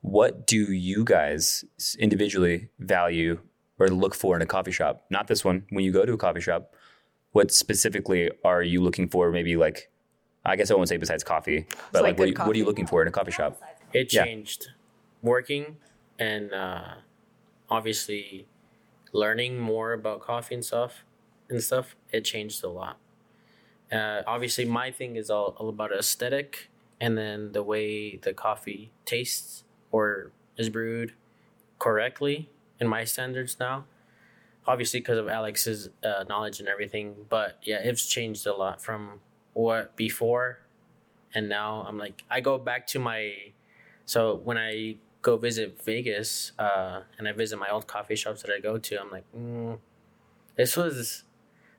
[0.00, 1.64] What do you guys
[1.98, 3.40] individually value
[3.78, 5.04] or look for in a coffee shop?
[5.08, 5.64] Not this one.
[5.70, 6.74] When you go to a coffee shop,
[7.32, 9.30] what specifically are you looking for?
[9.30, 9.90] Maybe like,
[10.44, 12.58] I guess I won't say besides coffee, but like like, what, good do what are
[12.58, 13.60] you looking for in a coffee shop?
[13.94, 14.24] It Yeah.
[14.24, 14.68] changed.
[15.22, 15.78] Working
[16.18, 16.94] and uh,
[17.70, 18.46] obviously
[19.14, 21.04] learning more about coffee and stuff
[21.48, 21.96] and stuff.
[22.12, 22.98] It changed a lot.
[23.90, 26.68] Uh, obviously, my thing is all, all about aesthetic
[27.00, 31.14] and then the way the coffee tastes or is brewed
[31.78, 32.50] correctly
[32.80, 33.84] in my standards now.
[34.66, 39.20] Obviously, because of Alex's uh, knowledge and everything, but yeah, it's changed a lot from
[39.52, 40.60] what before
[41.34, 41.84] and now.
[41.86, 43.34] I'm like, I go back to my
[44.06, 48.52] so when I go visit Vegas uh, and I visit my old coffee shops that
[48.54, 49.78] I go to, I'm like, mm,
[50.54, 51.24] this was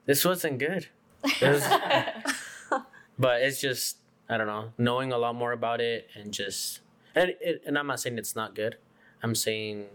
[0.04, 0.88] this wasn't good.
[1.24, 2.82] It was-
[3.18, 3.96] but it's just
[4.28, 6.80] I don't know, knowing a lot more about it and just
[7.14, 8.76] and it, and I'm not saying it's not good.
[9.22, 9.86] I'm saying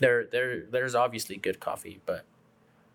[0.00, 2.24] there there there's obviously good coffee, but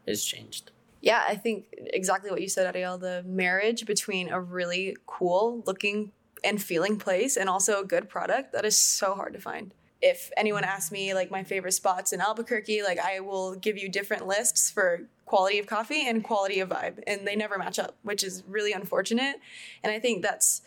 [0.05, 0.71] it's changed.
[1.01, 1.65] Yeah, I think
[1.99, 2.97] exactly what you said, Ariel.
[2.97, 6.11] The marriage between a really cool looking
[6.43, 9.73] and feeling place and also a good product that is so hard to find.
[10.05, 13.87] If anyone asks me like my favorite spots in Albuquerque, like I will give you
[13.87, 17.95] different lists for quality of coffee and quality of vibe, and they never match up,
[18.03, 19.37] which is really unfortunate.
[19.81, 20.61] And I think that's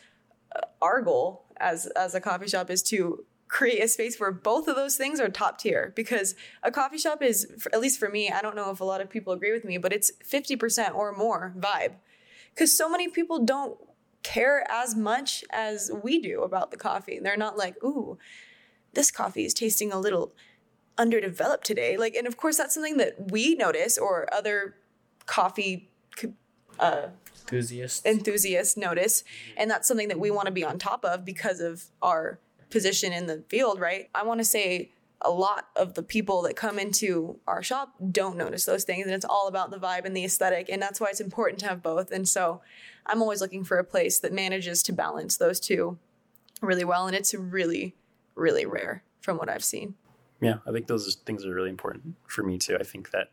[0.56, 4.68] uh, our goal as as a coffee shop is to create a space where both
[4.68, 8.28] of those things are top tier because a coffee shop is at least for me
[8.28, 11.12] i don't know if a lot of people agree with me but it's 50% or
[11.12, 11.92] more vibe
[12.52, 13.78] because so many people don't
[14.24, 18.18] care as much as we do about the coffee they're not like ooh
[18.96, 20.32] this coffee is tasting a little
[20.98, 21.96] underdeveloped today.
[21.96, 24.74] Like and of course that's something that we notice or other
[25.26, 25.90] coffee
[26.80, 27.08] uh,
[27.42, 28.04] Enthusiast.
[28.04, 29.22] enthusiasts notice.
[29.56, 32.40] And that's something that we want to be on top of because of our
[32.70, 34.10] position in the field right?
[34.14, 34.90] I want to say
[35.22, 39.14] a lot of the people that come into our shop don't notice those things and
[39.14, 41.82] it's all about the vibe and the aesthetic and that's why it's important to have
[41.82, 42.10] both.
[42.10, 42.60] And so
[43.06, 45.96] i'm always looking for a place that manages to balance those two
[46.60, 47.94] really well and it's really
[48.36, 49.94] really rare from what i've seen
[50.40, 52.76] Yeah, I think those things are really important for me too.
[52.78, 53.30] I think that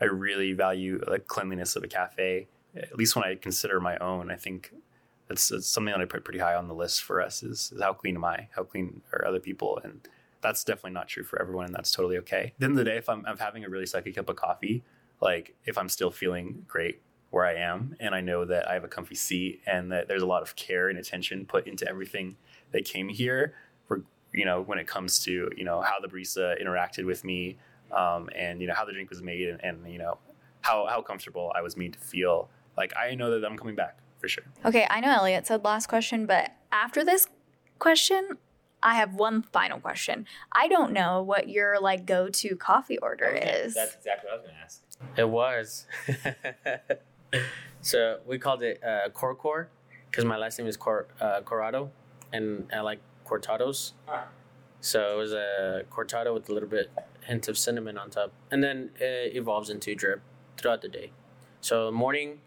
[0.00, 4.30] I really value the cleanliness of a cafe, at least when I consider my own.
[4.30, 4.72] I think
[5.28, 7.80] that's, that's something that I put pretty high on the list for us is, is
[7.80, 8.48] how clean am I?
[8.56, 9.78] How clean are other people?
[9.84, 10.00] And
[10.40, 12.52] that's definitely not true for everyone, and that's totally okay.
[12.54, 14.36] At the end of the day, if I'm, I'm having a really sucky cup of
[14.36, 14.82] coffee,
[15.20, 18.82] like if I'm still feeling great where I am, and I know that I have
[18.82, 22.36] a comfy seat, and that there's a lot of care and attention put into everything
[22.72, 23.54] that came here,
[24.32, 27.58] you know, when it comes to you know how the barista interacted with me,
[27.92, 30.18] um, and you know how the drink was made, and, and you know
[30.62, 32.48] how how comfortable I was made to feel.
[32.76, 34.44] Like I know that I'm coming back for sure.
[34.64, 37.28] Okay, I know Elliot said last question, but after this
[37.78, 38.38] question,
[38.82, 40.26] I have one final question.
[40.52, 43.74] I don't know what your like go-to coffee order is.
[43.74, 44.82] That's exactly what I was going to ask.
[45.16, 45.86] It was.
[47.80, 49.66] so we called it uh, Corcor
[50.10, 51.90] because my last name is Cor- uh, Corrado,
[52.32, 53.00] and I like
[53.30, 53.92] cortados.
[54.80, 56.90] So it was a cortado with a little bit
[57.26, 60.20] hint of cinnamon on top, and then it evolves into drip
[60.56, 61.12] throughout the day.
[61.60, 62.40] So morning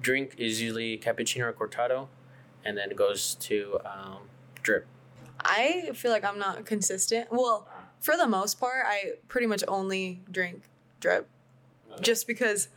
[0.00, 2.08] drink is usually cappuccino or cortado,
[2.64, 4.22] and then it goes to um,
[4.62, 4.86] drip.
[5.42, 7.28] I feel like I'm not consistent.
[7.30, 7.68] Well,
[8.00, 10.64] for the most part, I pretty much only drink
[11.00, 11.28] drip,
[12.00, 12.68] just because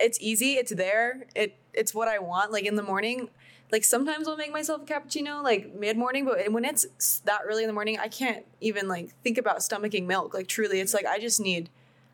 [0.00, 0.52] it's easy.
[0.54, 1.26] It's there.
[1.34, 2.52] It it's what I want.
[2.52, 3.30] Like in the morning,
[3.72, 7.62] like sometimes I'll make myself a cappuccino like mid morning, but when it's that early
[7.62, 10.34] in the morning, I can't even like think about stomaching milk.
[10.34, 11.70] Like truly, it's like I just need,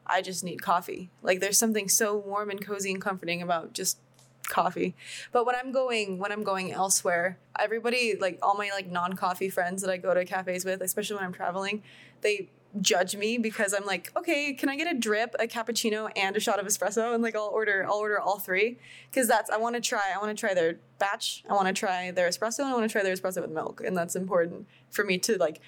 [0.07, 1.11] I just need coffee.
[1.23, 3.99] Like there's something so warm and cozy and comforting about just
[4.49, 4.95] coffee.
[5.33, 9.83] But when I'm going when I'm going elsewhere, everybody like all my like non-coffee friends
[9.83, 11.83] that I go to cafes with, especially when I'm traveling,
[12.21, 12.49] they
[12.81, 16.41] judge me because I'm like, okay, can I get a drip, a cappuccino, and a
[16.41, 17.15] shot of espresso?
[17.15, 18.79] And like I'll order, I'll order all three
[19.11, 20.13] because that's I want to try.
[20.15, 21.45] I want to try their batch.
[21.49, 23.83] I want to try their espresso, and I want to try their espresso with milk.
[23.85, 25.61] And that's important for me to like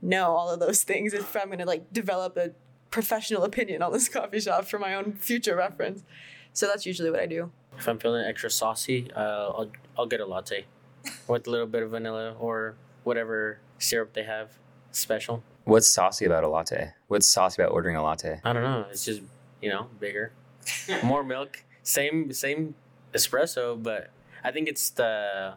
[0.00, 2.50] know all of those things if I'm gonna like develop a
[2.90, 6.04] professional opinion on this coffee shop for my own future reference.
[6.52, 7.50] So that's usually what I do.
[7.76, 10.66] If I'm feeling extra saucy, uh, I'll I'll get a latte
[11.28, 14.56] with a little bit of vanilla or whatever syrup they have
[14.92, 15.42] special.
[15.64, 16.92] What's saucy about a latte?
[17.08, 18.40] What's saucy about ordering a latte?
[18.44, 18.86] I don't know.
[18.90, 19.22] It's just
[19.60, 20.32] you know bigger,
[21.02, 22.74] more milk, same same
[23.14, 24.10] espresso, but
[24.42, 25.54] I think it's the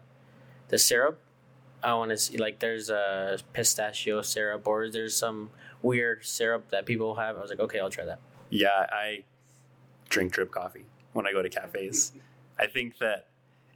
[0.70, 1.20] the syrup.
[1.84, 5.52] I want to see like there's a pistachio syrup or there's some
[5.82, 7.38] weird syrup that people have.
[7.38, 8.20] I was like, okay, I'll try that.
[8.50, 9.24] Yeah, I
[10.10, 12.14] drink drip coffee when I go to cafes.
[12.58, 13.28] I think that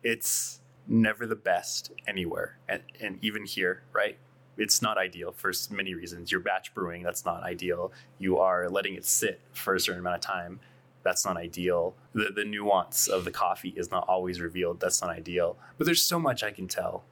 [0.01, 4.17] it's never the best anywhere, and, and even here, right?
[4.57, 6.31] It's not ideal for many reasons.
[6.31, 7.91] You're batch brewing, that's not ideal.
[8.19, 10.59] You are letting it sit for a certain amount of time,
[11.03, 11.95] that's not ideal.
[12.13, 15.57] The, the nuance of the coffee is not always revealed, that's not ideal.
[15.77, 17.03] But there's so much I can tell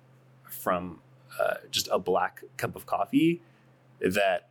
[0.44, 1.00] from
[1.40, 3.42] uh, just a black cup of coffee
[4.00, 4.50] that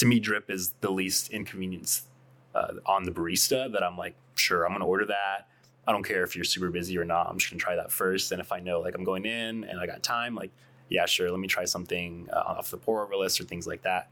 [0.00, 2.06] to me, drip is the least inconvenience
[2.54, 5.46] uh, on the barista that I'm like, sure, I'm going to order that.
[5.86, 7.28] I don't care if you're super busy or not.
[7.28, 8.32] I'm just going to try that first.
[8.32, 10.50] And if I know like I'm going in and I got time, like,
[10.90, 13.82] yeah, sure, let me try something uh, off the pour over list or things like
[13.82, 14.10] that.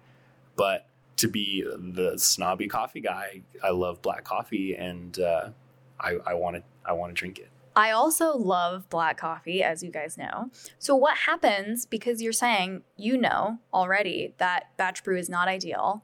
[0.56, 5.50] But to be the snobby coffee guy, I love black coffee and uh,
[6.00, 7.50] I want to I want to drink it.
[7.78, 10.50] I also love black coffee, as you guys know.
[10.80, 16.02] So, what happens because you're saying you know already that batch brew is not ideal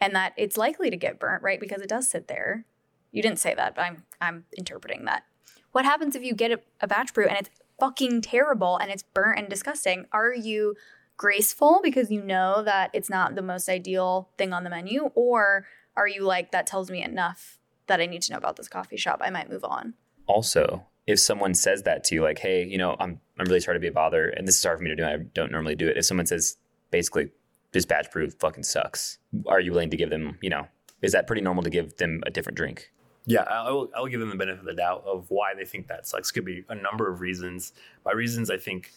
[0.00, 1.60] and that it's likely to get burnt, right?
[1.60, 2.64] Because it does sit there.
[3.10, 5.24] You didn't say that, but I'm, I'm interpreting that.
[5.72, 9.02] What happens if you get a, a batch brew and it's fucking terrible and it's
[9.02, 10.06] burnt and disgusting?
[10.12, 10.74] Are you
[11.16, 15.10] graceful because you know that it's not the most ideal thing on the menu?
[15.14, 15.66] Or
[15.96, 18.96] are you like, that tells me enough that I need to know about this coffee
[18.96, 19.20] shop?
[19.22, 19.94] I might move on.
[20.26, 23.76] Also, if someone says that to you, like, hey, you know, I'm I'm really sorry
[23.76, 25.04] to be a bother, and this is hard for me to do.
[25.04, 25.96] I don't normally do it.
[25.96, 26.56] If someone says
[26.92, 27.30] basically
[27.72, 28.06] this batch
[28.38, 30.68] fucking sucks, are you willing to give them, you know,
[31.00, 32.92] is that pretty normal to give them a different drink?
[33.24, 36.06] Yeah, I'll, I'll give them the benefit of the doubt of why they think that
[36.06, 36.30] sucks.
[36.30, 37.72] Could be a number of reasons.
[38.02, 38.90] By reasons, I think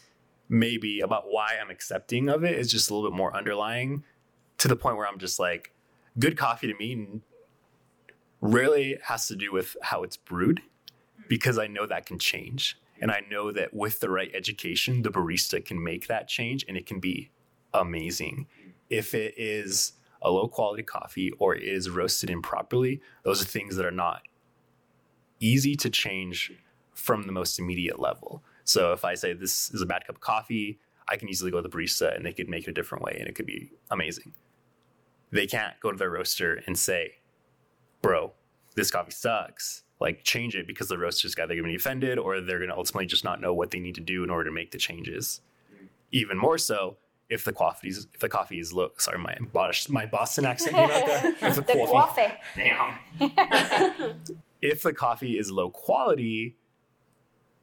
[0.49, 4.03] maybe about why I'm accepting of it is just a little bit more underlying
[4.57, 5.73] to the point where I'm just like,
[6.17, 7.21] good coffee to me
[8.41, 10.61] rarely has to do with how it's brewed
[11.27, 12.77] because I know that can change.
[13.01, 16.77] And I know that with the right education, the barista can make that change and
[16.77, 17.31] it can be
[17.73, 18.47] amazing.
[18.89, 19.93] If it is
[20.25, 24.23] a low quality coffee or it is roasted improperly, those are things that are not
[25.39, 26.51] easy to change
[26.93, 28.43] from the most immediate level.
[28.63, 31.61] So if I say this is a bad cup of coffee, I can easily go
[31.61, 33.71] to the barista and they could make it a different way and it could be
[33.91, 34.33] amazing.
[35.31, 37.17] They can't go to their roaster and say,
[38.01, 38.33] bro,
[38.75, 42.41] this coffee sucks like change it because the roaster's either going to be offended or
[42.41, 44.53] they're going to ultimately just not know what they need to do in order to
[44.53, 45.41] make the changes.
[45.71, 45.87] Mm.
[46.11, 46.97] Even more so
[47.29, 48.91] if the coffee is if the coffee is low.
[48.97, 49.37] Sorry, my
[49.89, 51.35] my Boston accent came out there.
[51.41, 52.99] If the, the coffee, damn.
[54.61, 56.55] if the coffee is low quality,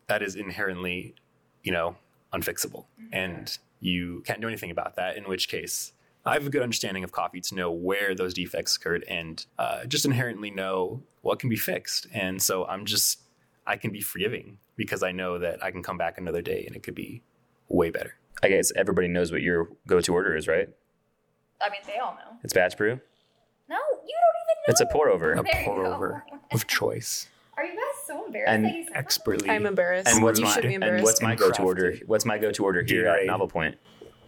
[0.09, 1.15] that is inherently,
[1.63, 1.97] you know,
[2.33, 5.17] unfixable, and you can't do anything about that.
[5.17, 5.93] In which case,
[6.25, 9.85] I have a good understanding of coffee to know where those defects occurred and uh,
[9.87, 12.07] just inherently know what can be fixed.
[12.13, 13.21] And so I'm just,
[13.67, 16.77] I can be forgiving because I know that I can come back another day and
[16.77, 17.23] it could be
[17.69, 18.15] way better.
[18.43, 20.69] I guess everybody knows what your go to order is, right?
[21.61, 22.39] I mean, they all know.
[22.43, 23.01] It's batch brew?
[23.69, 24.69] No, you don't even know.
[24.69, 25.33] It's a pour over.
[25.35, 27.29] A pour over of choice.
[27.57, 29.51] Are you guys so embarrassed and that you expertly?
[29.51, 30.09] I'm embarrassed.
[30.09, 31.65] And what's you my should be and what's my go to crafted.
[31.67, 31.95] order?
[32.07, 33.77] What's my go to order here at Novel Point?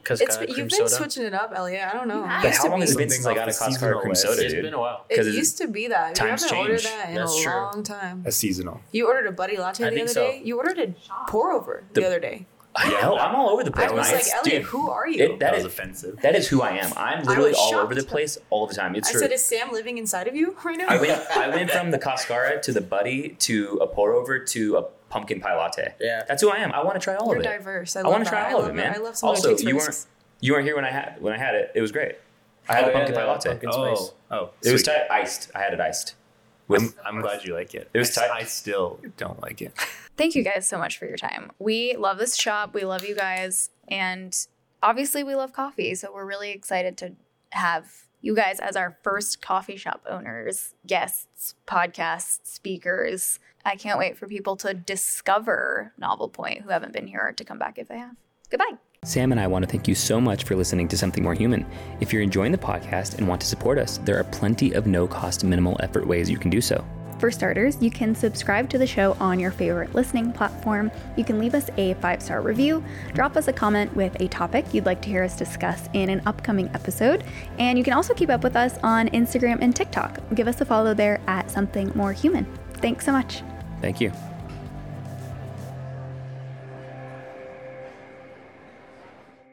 [0.05, 0.91] Cause it's uh, cream you've been soda.
[0.91, 1.89] switching it up, Elliot.
[1.89, 2.21] I don't know.
[2.43, 4.23] But how long has it been since I Something got a Cascara cream list.
[4.23, 4.63] soda, It's dude?
[4.63, 5.07] been a while.
[5.09, 6.11] It 'Cause it- used to be that.
[6.11, 6.95] You times haven't ordered change.
[6.95, 7.53] that in That's a true.
[7.55, 8.23] long time.
[8.27, 8.83] A seasonal.
[8.93, 10.31] You ordered a Buddy Latte I the other so.
[10.31, 10.43] day.
[10.45, 10.95] You ordered a
[11.31, 12.45] pour over the, The- other day.
[12.77, 13.89] Hell, I'm all over the place.
[13.91, 15.23] I was like, Elliot, Dude, who are you?
[15.25, 16.21] it- that That was is offensive.
[16.23, 16.93] that is who I am.
[16.97, 18.97] I'm literally was all over the place all the time.
[18.97, 19.21] It's I true.
[19.21, 20.87] said, is Sam living inside of you right now?
[20.89, 24.77] I went I went from the Cascara to the Buddy to a pour over to
[24.77, 25.95] a pumpkin pie latte.
[26.01, 26.23] Yeah.
[26.27, 26.73] That's who I am.
[26.73, 27.49] I want to try all You're of it.
[27.49, 27.95] diverse.
[27.95, 28.93] I, I want to try all of it, man.
[28.93, 29.01] that.
[29.01, 30.07] I love someone also, who takes you risks.
[30.07, 30.09] weren't
[30.41, 31.71] you weren't here when I had when I had it.
[31.77, 32.17] It was great.
[32.69, 33.49] I had Oh, the yeah, pumpkin pie latte.
[33.51, 34.11] pumpkin Oh, spice.
[34.33, 34.93] oh, oh It was sweet.
[34.93, 35.51] tight, iced.
[35.55, 36.15] I had it iced.
[36.69, 37.89] I'm, With I'm glad you like it.
[37.93, 38.31] It was tight.
[38.31, 39.73] I still don't like it.
[40.17, 41.51] Thank you guys so much for your time.
[41.59, 42.75] We love this shop.
[42.75, 43.71] We love you guys.
[43.89, 44.35] And
[44.83, 45.95] obviously, we love coffee.
[45.95, 47.13] So we're really excited to
[47.51, 53.39] have you guys as our first coffee shop owners, guests, podcast speakers.
[53.65, 57.59] I can't wait for people to discover Novel Point who haven't been here to come
[57.59, 58.17] back if they have.
[58.51, 58.79] Goodbye.
[59.05, 61.67] Sam and I want to thank you so much for listening to Something More Human.
[62.01, 65.07] If you're enjoying the podcast and want to support us, there are plenty of no
[65.07, 66.83] cost, minimal effort ways you can do so.
[67.19, 70.91] For starters, you can subscribe to the show on your favorite listening platform.
[71.17, 72.83] You can leave us a five star review,
[73.13, 76.23] drop us a comment with a topic you'd like to hear us discuss in an
[76.25, 77.25] upcoming episode,
[77.59, 80.19] and you can also keep up with us on Instagram and TikTok.
[80.35, 82.47] Give us a follow there at Something More Human.
[82.79, 83.43] Thanks so much.
[83.83, 84.13] Thank you.